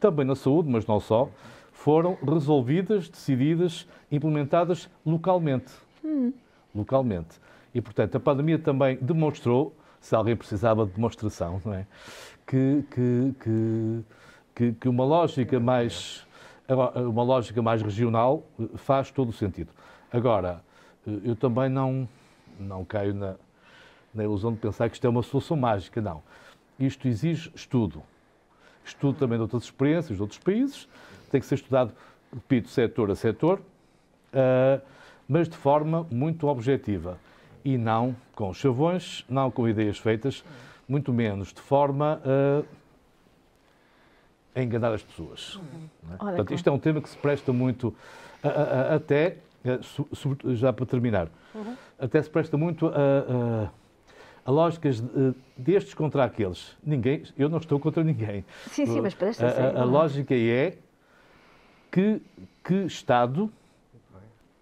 [0.01, 1.31] também na saúde, mas não só,
[1.73, 5.73] foram resolvidas, decididas, implementadas localmente.
[6.05, 6.33] Hum
[6.77, 7.41] localmente.
[7.75, 11.87] E, portanto, a pandemia também demonstrou, se alguém precisava de demonstração, não é?
[12.47, 14.05] que, que,
[14.55, 16.25] que, que uma lógica mais
[17.09, 18.43] uma lógica mais regional
[18.75, 19.71] faz todo o sentido.
[20.13, 20.63] Agora,
[21.07, 22.09] eu também não,
[22.59, 23.37] não caio na,
[24.13, 26.23] na ilusão de pensar que isto é uma solução mágica, não.
[26.79, 28.03] Isto exige estudo.
[28.85, 30.89] Estudo também de outras experiências, de outros países,
[31.31, 31.93] tem que ser estudado,
[32.33, 33.61] repito, setor a setor.
[34.33, 34.81] Uh,
[35.29, 37.19] mas de forma muito objetiva
[37.65, 40.45] e não com chavões, não com ideias feitas,
[40.89, 42.21] muito menos de forma
[44.55, 45.61] a, enganar as pessoas.
[46.13, 46.17] É?
[46.17, 47.95] Portanto, isto é um tema que se presta muito,
[48.43, 49.39] a, a, até,
[50.55, 51.77] já para terminar, uhum.
[51.99, 55.03] até se presta muito a, lógicas
[55.57, 56.77] destes contra aqueles.
[56.85, 58.45] Ninguém, eu não estou contra ninguém.
[58.71, 60.79] Sim, sim, mas presta a, a, a lógica é
[61.91, 62.23] que,
[62.63, 63.51] que Estado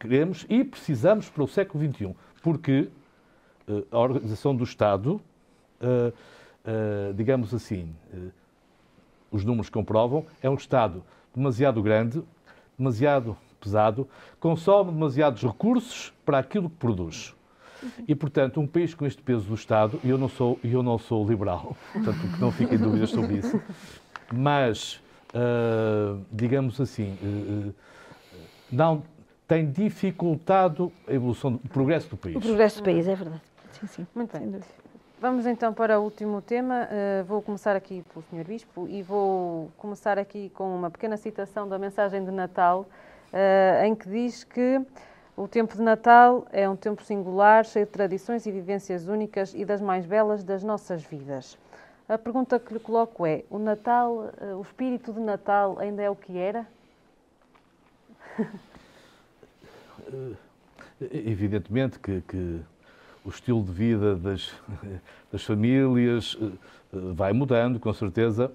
[0.04, 2.90] queremos e precisamos para o século XXI, porque
[3.66, 5.14] uh, a organização do Estado,
[5.80, 7.88] uh, uh, digamos assim,
[9.30, 11.02] os números comprovam, é um Estado
[11.34, 12.22] demasiado grande,
[12.78, 14.06] demasiado pesado,
[14.38, 17.34] consome demasiados recursos para aquilo que produz.
[18.06, 20.98] E, portanto, um país com este peso do Estado, e eu não sou, eu não
[20.98, 23.60] sou liberal, portanto, que não fiquem dúvidas sobre isso,
[24.32, 25.00] mas,
[26.32, 27.16] digamos assim,
[28.70, 29.02] não
[29.46, 32.36] tem dificultado a evolução, o progresso do país.
[32.36, 33.42] O progresso do país, é verdade.
[33.72, 34.06] Sim, sim.
[34.14, 34.60] Muito bem.
[35.20, 36.88] Vamos então para o último tema.
[36.90, 38.46] Uh, vou começar aqui pelo Sr.
[38.46, 42.86] Bispo e vou começar aqui com uma pequena citação da mensagem de Natal,
[43.32, 44.80] uh, em que diz que
[45.36, 49.64] o tempo de Natal é um tempo singular, cheio de tradições e vivências únicas e
[49.64, 51.58] das mais belas das nossas vidas.
[52.08, 56.10] A pergunta que lhe coloco é: o Natal, uh, o espírito de Natal ainda é
[56.10, 56.66] o que era?
[60.12, 60.32] Eh,
[61.26, 62.60] evidentemente que, que,
[63.24, 64.52] o estilo de vida das,
[65.32, 68.52] das famílias eh, eh, vai mudando, com certeza,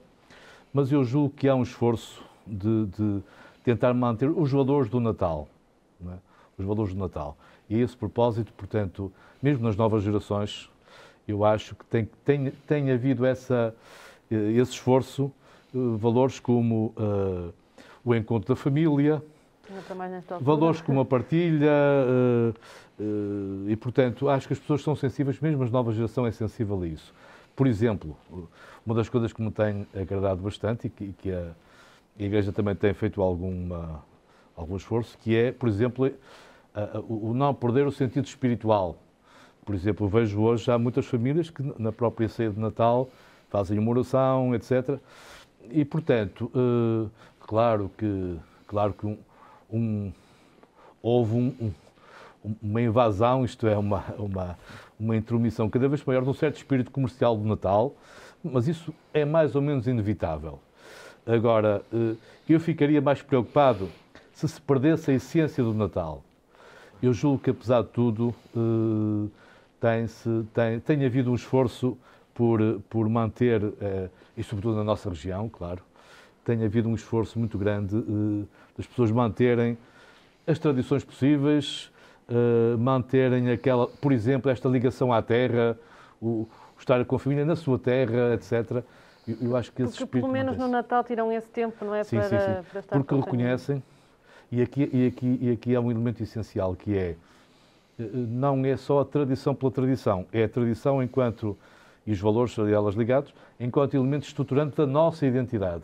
[0.71, 3.21] mas eu julgo que há um esforço de, de
[3.63, 5.47] tentar manter os valores do Natal.
[6.05, 6.13] É?
[6.57, 7.35] Os valores do Natal.
[7.69, 10.69] E esse propósito, portanto, mesmo nas novas gerações,
[11.27, 13.75] eu acho que tem, tem, tem havido essa,
[14.29, 15.31] esse esforço,
[15.71, 17.53] valores como uh,
[18.03, 19.21] o encontro da família,
[20.41, 22.53] valores como a partilha uh,
[22.99, 26.81] uh, e, portanto, acho que as pessoas são sensíveis, mesmo a nova geração é sensível
[26.81, 27.13] a isso.
[27.55, 28.15] Por exemplo,
[28.85, 31.51] uma das coisas que me tem agradado bastante e que, que a,
[32.17, 34.03] Igreja também tem feito alguma,
[34.53, 36.11] algum esforço, que é, por exemplo,
[37.07, 38.97] o não perder o sentido espiritual.
[39.65, 43.07] Por exemplo, vejo hoje já muitas famílias que na própria ceia de Natal
[43.49, 44.99] fazem uma oração, etc.
[45.71, 47.09] E, portanto, uh,
[47.39, 48.35] claro que,
[48.67, 49.17] claro que um,
[49.71, 50.11] um,
[51.01, 51.73] houve um,
[52.43, 54.57] um, uma invasão, isto é, uma, uma,
[54.99, 57.93] uma intromissão cada vez maior de um certo espírito comercial do Natal,
[58.43, 60.59] mas isso é mais ou menos inevitável.
[61.25, 62.15] Agora, eh,
[62.47, 63.89] eu ficaria mais preocupado
[64.33, 66.23] se se perdesse a essência do Natal.
[67.03, 69.29] Eu julgo que, apesar de tudo, eh,
[69.79, 70.05] tem,
[70.53, 71.97] tem, tem havido um esforço
[72.33, 72.59] por,
[72.89, 75.83] por manter, eh, e sobretudo na nossa região, claro,
[76.45, 77.95] tem havido um esforço muito grande
[78.79, 79.77] das pessoas manterem
[80.47, 81.91] as tradições possíveis,
[82.79, 85.77] manterem aquela, por exemplo, esta ligação à terra,
[86.21, 86.47] o,
[86.79, 88.83] estar com a família na sua terra, etc.
[89.27, 92.03] Eu, eu acho que esse Porque pelo menos no Natal tiram esse tempo, não é?
[92.05, 92.69] Sim, para, sim, sim.
[92.71, 93.83] Para estar Porque reconhecem,
[94.49, 97.15] e aqui, e, aqui, e aqui há um elemento essencial que é
[97.99, 101.57] eh, não é só a tradição pela tradição, é a tradição enquanto,
[102.07, 105.83] e os valores a elas ligados, enquanto elemento estruturante da nossa identidade.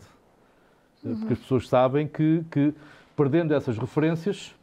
[1.06, 2.74] Eh, porque as pessoas sabem que, que,
[3.16, 4.54] perdendo essas referências,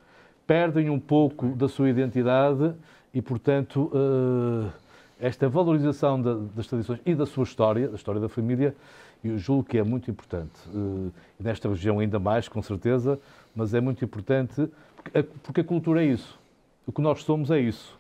[0.46, 2.74] perdem um pouco da sua identidade
[3.14, 4.72] e, portanto, uh,
[5.20, 8.76] esta valorização da, das tradições e da sua história, da história da família,
[9.24, 10.52] eu julgo que é muito importante.
[10.68, 13.18] Uh, nesta região ainda mais, com certeza,
[13.56, 16.40] mas é muito importante porque a, porque a cultura é isso.
[16.86, 17.98] O que nós somos é isso.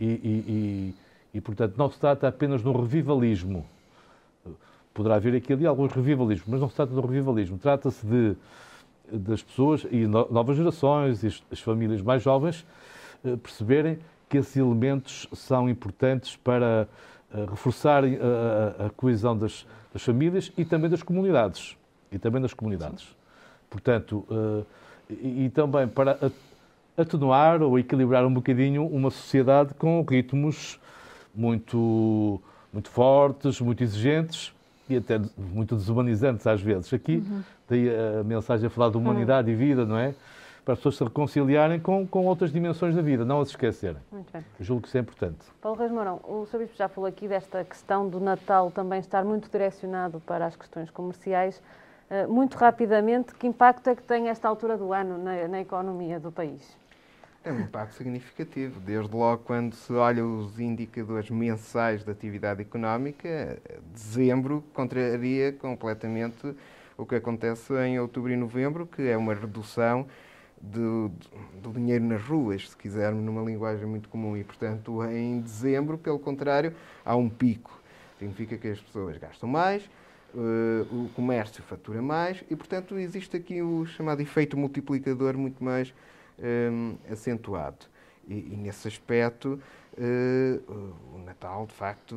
[0.00, 0.94] E, e, e,
[1.34, 3.66] e, portanto, não se trata apenas de um revivalismo.
[4.94, 7.58] Poderá haver aqui ali alguns revivalismos, mas não se trata de um revivalismo.
[7.58, 8.36] Trata-se de
[9.12, 12.64] das pessoas e novas gerações e as famílias mais jovens
[13.24, 16.88] uh, perceberem que esses elementos são importantes para
[17.32, 21.76] uh, reforçar uh, a, coesão das, das, famílias e também das comunidades.
[22.10, 23.02] E também das comunidades.
[23.02, 23.14] Sim.
[23.68, 24.64] Portanto, uh,
[25.10, 26.18] e, e, também para
[26.96, 30.78] atenuar ou equilibrar um bocadinho uma sociedade com ritmos
[31.34, 32.40] muito,
[32.72, 34.54] muito fortes, muito exigentes
[34.94, 36.92] e até muito desumanizantes às vezes.
[36.92, 37.42] Aqui, uhum.
[37.68, 37.88] daí
[38.20, 39.54] a mensagem a falar de humanidade uhum.
[39.54, 40.14] e vida, não é?
[40.64, 44.00] para as pessoas se reconciliarem com, com outras dimensões da vida, não as esquecerem.
[44.12, 44.44] Muito bem.
[44.60, 45.38] Julgo que isso é importante.
[45.60, 46.58] Paulo Reis Mourão, o Sr.
[46.58, 50.90] Bispo já falou aqui desta questão do Natal também estar muito direcionado para as questões
[50.90, 51.60] comerciais.
[52.10, 56.20] Uh, muito rapidamente, que impacto é que tem esta altura do ano na, na economia
[56.20, 56.76] do país?
[57.42, 58.78] Tem um impacto significativo.
[58.78, 63.58] Desde logo, quando se olha os indicadores mensais da atividade económica,
[63.92, 66.54] dezembro contraria completamente
[66.96, 70.06] o que acontece em outubro e novembro, que é uma redução
[70.60, 71.10] do,
[71.60, 74.36] do, dinheiro nas ruas, se quisermos, numa linguagem muito comum.
[74.36, 76.72] E, portanto, em dezembro, pelo contrário,
[77.04, 77.76] há um pico.
[78.20, 79.82] Significa que as pessoas gastam mais,
[80.32, 85.92] uh, o comércio fatura mais e, portanto, existe aqui o chamado efeito multiplicador muito mais
[86.38, 87.86] um, eh, acentuado.
[88.28, 89.60] E, e, nesse aspecto,
[89.98, 92.14] uh, o Natal, de facto,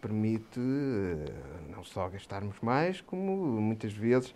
[0.00, 4.34] permite uh, não só gastarmos mais, como muitas vezes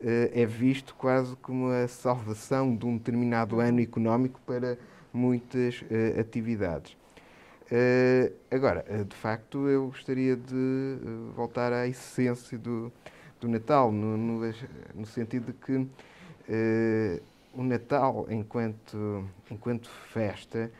[0.00, 4.76] eh, é visto quase como a salvação de um determinado ano económico para
[5.12, 5.84] muitas
[6.18, 6.96] atividades.
[7.70, 10.98] Eh, agora, de facto, eu gostaria de
[11.36, 12.92] voltar à essência do,
[13.40, 14.52] do Natal, no, no,
[14.94, 15.86] no sentido de que
[17.56, 20.70] o Natal, enquanto, enquanto festa,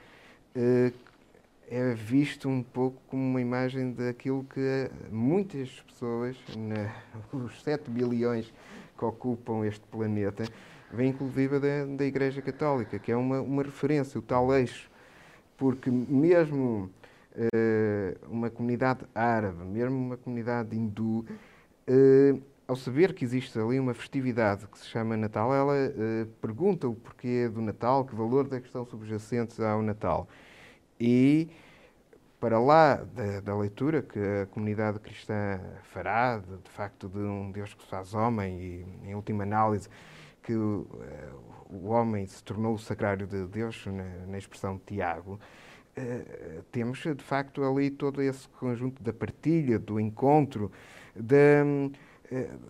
[1.68, 6.95] é visto um pouco como uma imagem daquilo que muitas pessoas, na,
[7.33, 8.53] os 7 bilhões
[8.97, 10.45] que ocupam este planeta,
[10.93, 14.91] vem inclusive da, da Igreja Católica, que é uma, uma referência, o tal eixo.
[15.57, 16.91] Porque mesmo
[17.35, 21.25] uh, uma comunidade árabe, mesmo uma comunidade hindu,
[21.89, 26.89] uh, ao saber que existe ali uma festividade que se chama Natal, ela uh, pergunta
[26.89, 30.29] o porquê do Natal, que valor da questão subjacentes ao Natal.
[30.99, 31.49] E
[32.41, 37.51] para lá da, da, leitura que a comunidade cristã fará, de, de, facto, de um
[37.51, 39.89] Deus que se faz homem e, em última análise,
[40.43, 41.31] que eh,
[41.71, 45.41] o homem se tornou o sacrário de Deus, na, na expressão de Tiago,
[45.97, 50.71] uh, temos, de facto, ali todo esse conjunto da partilha, do encontro,
[51.17, 51.93] da, uh,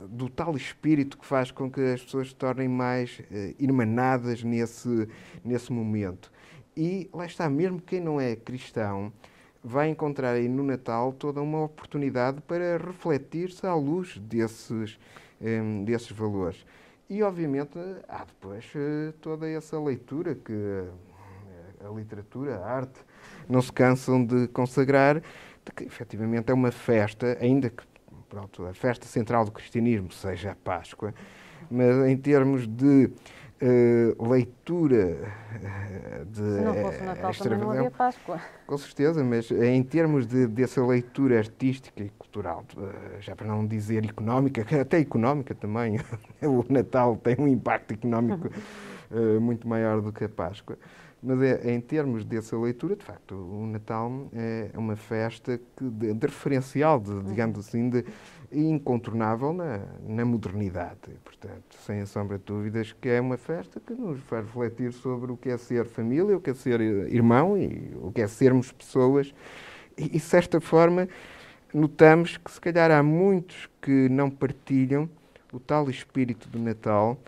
[0.09, 5.09] do tal espírito que faz com que as pessoas se tornem mais uh, irmanadas nesse,
[5.45, 6.31] nesse momento.
[6.77, 9.13] E lá está, mesmo quem não é cristão,
[9.63, 14.99] vai encontrar aí no Natal toda uma oportunidade para refletir-se à luz desses,
[15.85, 16.67] desses valores.
[17.09, 17.79] E, obviamente,
[18.09, 20.85] há depois uh, toda essa leitura que
[21.85, 22.99] a literatura, a arte,
[23.49, 27.83] não se cansam de consagrar, de que efetivamente é uma festa, ainda que
[28.35, 31.15] pronto, a festa central do cristianismo seja a Páscoa,
[31.71, 33.09] mas em termos de
[33.63, 36.41] uh, leitura uh, de.
[36.41, 38.41] Se não fosse Natal, também não havia Páscoa.
[38.67, 43.65] Com certeza, mas em termos de, dessa leitura artística e cultural, uh, já para não
[43.65, 46.01] dizer económica, até económica também,
[46.43, 48.51] o Natal tem um impacto económico
[49.13, 50.77] uh, muito maior do que a Páscoa.
[51.27, 56.13] Mas é, em termos dessa leitura, de facto, o Natal é uma festa que, de,
[56.13, 58.05] de referencial, de, digamos assim, de
[58.53, 60.99] incontornável na, na modernidade.
[61.25, 65.37] Portanto, sem sombra de dúvidas, que é uma festa que nos faz refletir sobre o
[65.37, 69.35] que é ser família, o que é ser irmão e o que é sermos pessoas.
[69.97, 71.09] E, de certa forma,
[71.73, 75.09] notamos que, se calhar, há muitos que não partilham
[75.51, 77.19] o tal espírito do Natal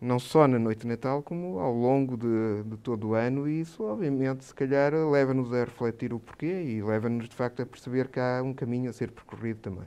[0.00, 3.60] não só na noite de Natal, como ao longo de, de todo o ano, e
[3.60, 8.08] isso, obviamente, se calhar leva-nos a refletir o porquê e leva-nos, de facto, a perceber
[8.08, 9.86] que há um caminho a ser percorrido também.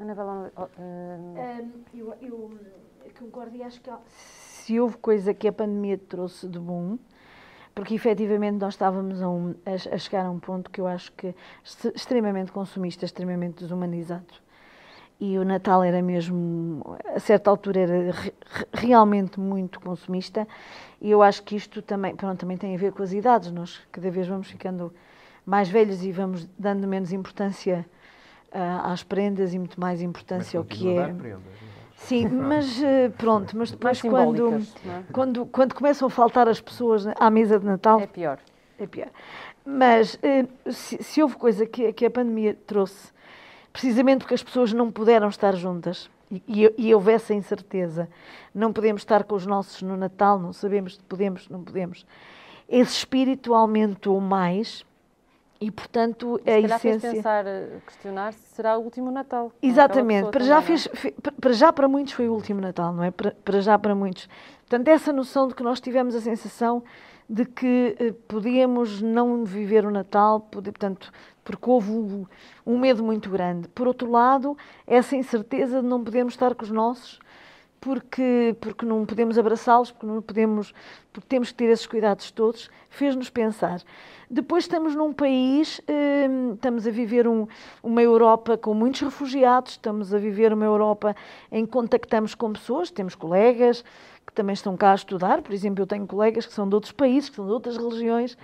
[0.00, 0.80] Anabela, uh...
[0.80, 2.50] um, eu, eu,
[3.18, 6.98] concordo e acho que se houve coisa que a pandemia trouxe de bom,
[7.74, 11.12] porque efetivamente nós estávamos a, um, a, a chegar a um ponto que eu acho
[11.12, 11.34] que
[11.94, 14.42] extremamente consumista, extremamente desumanizado
[15.24, 18.34] e o Natal era mesmo, a certa altura, era re,
[18.72, 20.48] realmente muito consumista.
[21.00, 23.52] E eu acho que isto também, pronto, também tem a ver com as idades.
[23.52, 24.92] Nós cada vez vamos ficando
[25.46, 27.86] mais velhos e vamos dando menos importância
[28.48, 31.04] uh, às prendas e muito mais importância ao que é.
[31.04, 31.36] Prendas, é?
[31.94, 35.02] Sim, mas uh, pronto, mas depois quando, é?
[35.12, 38.00] quando, quando começam a faltar as pessoas à mesa de Natal.
[38.00, 38.40] É pior.
[38.76, 39.08] É pior.
[39.64, 43.12] Mas uh, se, se, houve coisa que, que a pandemia trouxe
[43.72, 48.08] precisamente porque as pessoas não puderam estar juntas e, e, e houve essa incerteza.
[48.54, 52.06] Não podemos estar com os nossos no Natal, não sabemos se podemos, não podemos.
[52.68, 54.84] Esse espírito aumentou mais
[55.60, 56.78] e, portanto, a essência...
[56.78, 59.52] fez pensar, eh, questionar se será o último Natal.
[59.62, 60.30] Exatamente.
[60.30, 60.62] Para já, é?
[60.62, 60.88] fez,
[61.40, 63.12] para já para muitos foi o último Natal, não é?
[63.12, 64.28] Para, para já para muitos.
[64.68, 66.82] Portanto, essa noção de que nós tivemos a sensação
[67.28, 71.12] de que eh, podíamos não viver o Natal, poder, portanto,
[71.44, 72.26] porque houve
[72.64, 73.68] um, medo muito grande.
[73.68, 77.20] Por outro lado, essa incerteza de não podermos estar com os nossos,
[77.80, 80.72] porque, porque não podemos abraçá-los, porque não podemos,
[81.12, 83.82] porque temos que ter esses cuidados todos, fez-nos pensar.
[84.30, 85.80] Depois estamos num país,
[86.30, 87.46] hum, estamos a viver um,
[87.82, 91.14] uma Europa com muitos refugiados, estamos a viver uma Europa
[91.50, 93.84] em que contactamos com pessoas, temos colegas,
[94.26, 95.42] que também estão cá a estudar.
[95.42, 98.36] Por exemplo, eu tenho colegas que são de outros países, que são de outras religiões,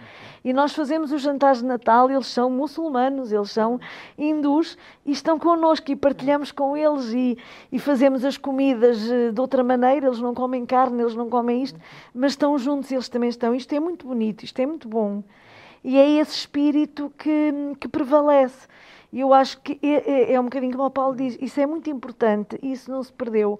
[0.44, 3.80] e nós fazemos os jantares de Natal, eles são muçulmanos, eles são
[4.16, 7.38] hindus, e estão connosco e partilhamos com eles e,
[7.72, 10.06] e fazemos as comidas eh, de outra maneira.
[10.06, 11.78] Eles não comem carne, eles não comem isto,
[12.14, 13.54] mas estão juntos, eles também estão.
[13.54, 15.22] Isto é muito bonito, isto é muito bom.
[15.82, 18.66] E é esse espírito que, que prevalece.
[19.12, 21.66] E eu acho que é, é, é um bocadinho como o Paulo diz, isso é
[21.66, 23.58] muito importante, isso não se perdeu.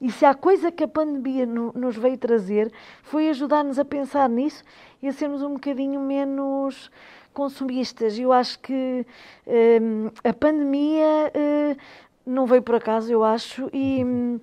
[0.00, 2.72] E se há coisa que a pandemia no, nos veio trazer,
[3.02, 4.64] foi ajudar-nos a pensar nisso
[5.02, 6.90] e a sermos um bocadinho menos
[7.34, 8.18] consumistas.
[8.18, 9.06] Eu acho que
[9.46, 11.76] hum, a pandemia hum,
[12.24, 14.04] não veio por acaso, eu acho, e.
[14.04, 14.40] Hum,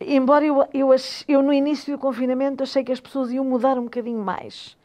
[0.00, 0.90] embora eu, eu,
[1.28, 4.76] eu, no início do confinamento achei que as pessoas iam mudar um bocadinho mais.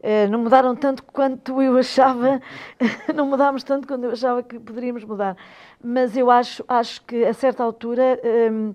[0.00, 2.40] Uh, não mudaram tanto quanto eu achava,
[3.12, 5.36] não mudámos tanto quanto eu achava que poderíamos mudar.
[5.82, 8.20] Mas eu acho, acho que a certa altura
[8.52, 8.72] um,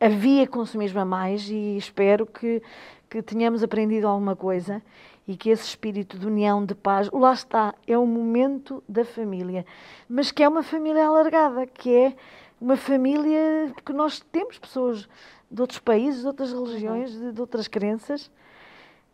[0.00, 2.62] havia consumismo a mais e espero que,
[3.08, 4.82] que tenhamos aprendido alguma coisa
[5.26, 9.66] e que esse espírito de união, de paz, lá está, é o momento da família,
[10.08, 12.16] mas que é uma família alargada, que é
[12.60, 15.08] uma família que nós temos pessoas
[15.50, 18.30] de outros países, de outras religiões, de, de outras crenças,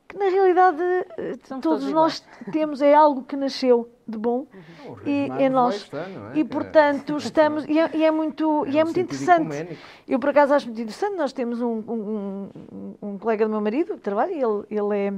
[0.09, 0.83] que na realidade
[1.17, 4.97] eh, Somos todos, nós temos, é algo que nasceu de bom uhum.
[5.07, 5.91] e é nós.
[5.93, 6.39] é?
[6.39, 9.41] e portanto estamos e é, e é muito é e é muito interessante.
[9.41, 9.83] ecuménico.
[10.07, 11.17] eu por acaso acho muito interessante.
[11.17, 15.13] Nós temos um, um, um, um colega do meu marido que trabalha ele ele é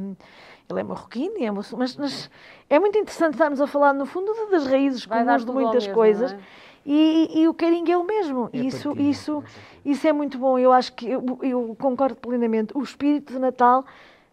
[0.68, 2.30] ele é marroquino é mas, mas,
[2.68, 6.32] é muito interessante estarmos a falar no fundo das raízes comuns de muitas mesmo, coisas.
[6.32, 6.38] é?
[6.84, 8.48] e, e, o carinho é o mesmo.
[8.52, 9.42] É isso isso
[9.84, 10.58] isso é muito bom.
[10.58, 12.76] Eu acho que eu, eu concordo plenamente.
[12.76, 13.84] O espírito de Natal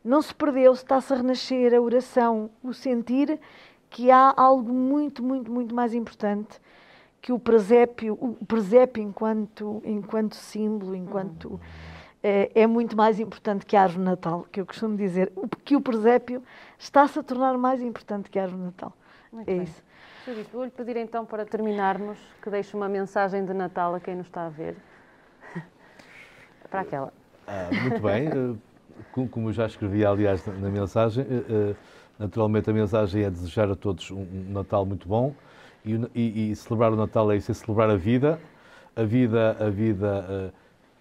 [0.03, 3.39] não se perdeu, está-se a renascer a oração, o sentir
[3.89, 6.59] que há algo muito, muito, muito mais importante
[7.21, 11.57] que o presépio, o presépio enquanto, enquanto símbolo, enquanto
[12.21, 15.31] é, é, muito mais importante que a árvore Natal, que eu costumo dizer,
[15.63, 16.43] que o presépio
[16.77, 18.93] está-se a tornar mais importante que a árvore Natal.
[19.31, 19.63] Muito é bem.
[19.63, 19.83] isso.
[20.51, 24.45] Vou-lhe pedir então para terminarmos que deixe uma mensagem de Natal a quem nos está
[24.45, 24.75] a ver.
[26.69, 27.13] para aquela.
[27.47, 28.59] Ah, muito bem.
[29.11, 31.75] como eu já escrevi, aliás, na mensagem, eh, eh,
[32.17, 35.33] naturalmente a mensagem é desejar a todos um Natal muito bom
[35.85, 38.39] e, e, e celebrar o Natal é isso, é celebrar a vida,
[38.95, 40.49] a vida, a vida eh,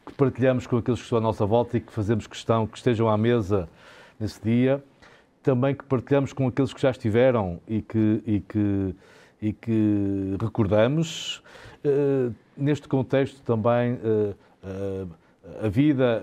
[0.07, 3.09] que partilhamos com aqueles que estão à nossa volta e que fazemos questão que estejam
[3.09, 3.69] à mesa
[4.19, 4.83] nesse dia,
[5.43, 8.95] também que partilhamos com aqueles que já estiveram e que, e que,
[9.41, 11.43] e que recordamos.
[12.57, 13.99] Neste contexto também
[15.61, 16.23] a vida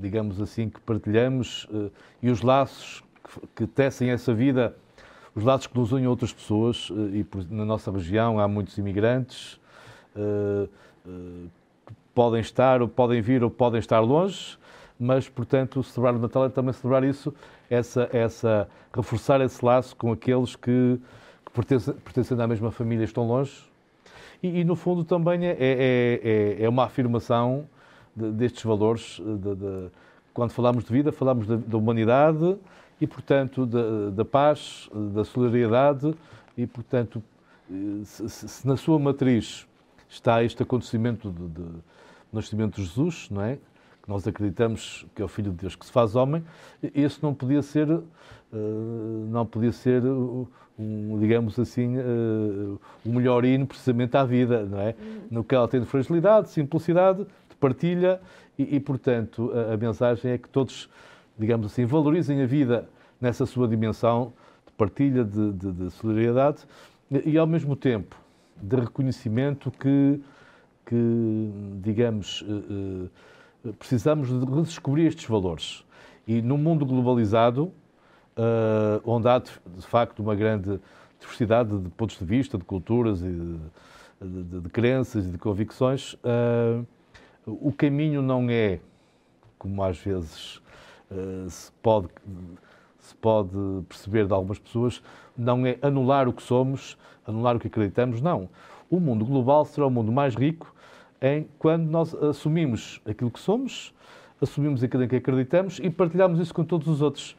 [0.00, 1.90] digamos assim, que partilhamos uh,
[2.22, 3.02] e os laços
[3.54, 4.74] que, tecem essa vida,
[5.34, 8.78] os laços que nos unem a outras pessoas, uh, e na nossa região há muitos
[8.78, 9.60] imigrantes
[10.16, 10.68] uh,
[11.86, 14.58] que podem estar, ou podem vir, ou podem estar longe,
[14.98, 17.32] mas, portanto, celebrar o Natal é também celebrar isso,
[17.70, 21.00] essa, essa, reforçar esse laço com aqueles que,
[21.44, 23.68] que pertencem, pertencem à mesma família estão longe.
[24.42, 26.20] E, e no fundo, também é, é,
[26.60, 27.66] é, é uma afirmação
[28.18, 29.20] de, destes valores.
[29.20, 29.90] De, de,
[30.34, 32.56] quando falamos de vida, falamos da humanidade
[33.00, 33.66] e, portanto,
[34.12, 36.14] da, paz, da solidariedade
[36.56, 37.22] e, portanto,
[38.04, 39.66] se, se, na sua matriz
[40.08, 41.64] está este acontecimento de, de
[42.32, 43.56] nascimento de Jesus, não é?
[44.02, 46.44] Que nós acreditamos que é o Filho de Deus que se faz homem,
[46.94, 48.06] esse não podia ser, uh,
[48.52, 50.02] não podia ser,
[51.20, 51.96] digamos assim,
[53.04, 54.94] o melhor hino precisamente à vida, não é?
[55.30, 57.26] No que ela tem de fragilidade, simplicidade,
[57.58, 58.20] partilha
[58.58, 60.88] e, e portanto, a, a, mensagem é que todos,
[61.38, 62.88] digamos assim, valorizem a vida
[63.20, 64.32] nessa sua dimensão
[64.66, 66.64] de partilha, de, de, de solidariedade
[67.10, 68.16] e, e, ao mesmo tempo,
[68.60, 70.20] de reconhecimento que,
[70.84, 71.50] que
[71.80, 73.08] digamos, eh,
[73.66, 75.84] eh, precisamos de redescobrir estes valores.
[76.26, 77.72] E num mundo globalizado,
[78.36, 80.80] eh, onde há de, de facto uma grande
[81.20, 83.58] diversidade de pontos de vista, de culturas e de,
[84.44, 86.86] de, de crenças e de convicções, uh,
[87.48, 88.80] o caminho não é,
[89.58, 90.56] como às vezes
[91.10, 92.08] uh, se, pode,
[92.98, 93.50] se pode
[93.88, 95.02] perceber de algumas pessoas,
[95.36, 98.48] não é anular o que somos, anular o que acreditamos, não.
[98.90, 100.74] O mundo global será o mundo mais rico
[101.20, 103.92] em quando nós assumimos aquilo que somos,
[104.40, 107.36] assumimos aquilo em que acreditamos e partilhamos isso com todos os outros.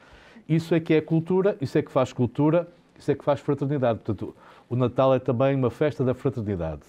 [0.47, 3.99] Isso é que é cultura, isso é que faz cultura, isso é que faz fraternidade.
[3.99, 4.35] Portanto,
[4.69, 6.81] o Natal é também uma festa da fraternidade.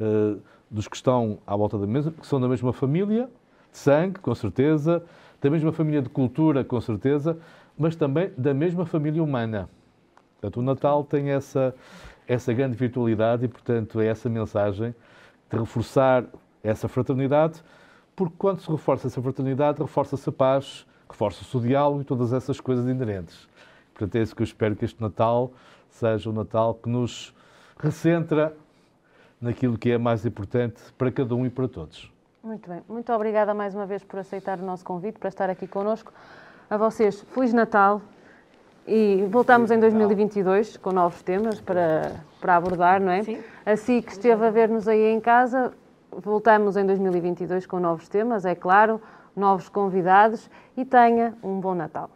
[0.00, 0.40] Uh,
[0.74, 3.30] dos que estão à volta da mesa, que são da mesma família,
[3.70, 5.04] de sangue, com certeza,
[5.40, 7.38] da mesma família de cultura, com certeza,
[7.78, 9.68] mas também da mesma família humana.
[10.40, 11.72] Portanto, o Natal tem essa,
[12.26, 14.92] essa grande virtualidade e, portanto, é essa mensagem
[15.48, 16.24] de reforçar
[16.60, 17.62] essa fraternidade,
[18.16, 22.60] porque quando se reforça essa fraternidade, reforça-se a paz, reforça-se o diálogo e todas essas
[22.60, 23.48] coisas inerentes.
[23.92, 25.52] Portanto, é isso que eu espero que este Natal
[25.88, 27.32] seja o Natal que nos
[27.78, 28.56] recentra
[29.44, 32.10] naquilo que é mais importante para cada um e para todos.
[32.42, 32.82] Muito bem.
[32.88, 36.12] Muito obrigada mais uma vez por aceitar o nosso convite, para estar aqui connosco.
[36.68, 38.00] A vocês, Feliz Natal
[38.86, 43.22] e voltamos em 2022 com novos temas para, para abordar, não é?
[43.22, 43.38] Sim.
[43.64, 45.72] Assim que esteve a ver-nos aí em casa,
[46.10, 49.00] voltamos em 2022 com novos temas, é claro,
[49.34, 52.10] novos convidados e tenha um bom Natal.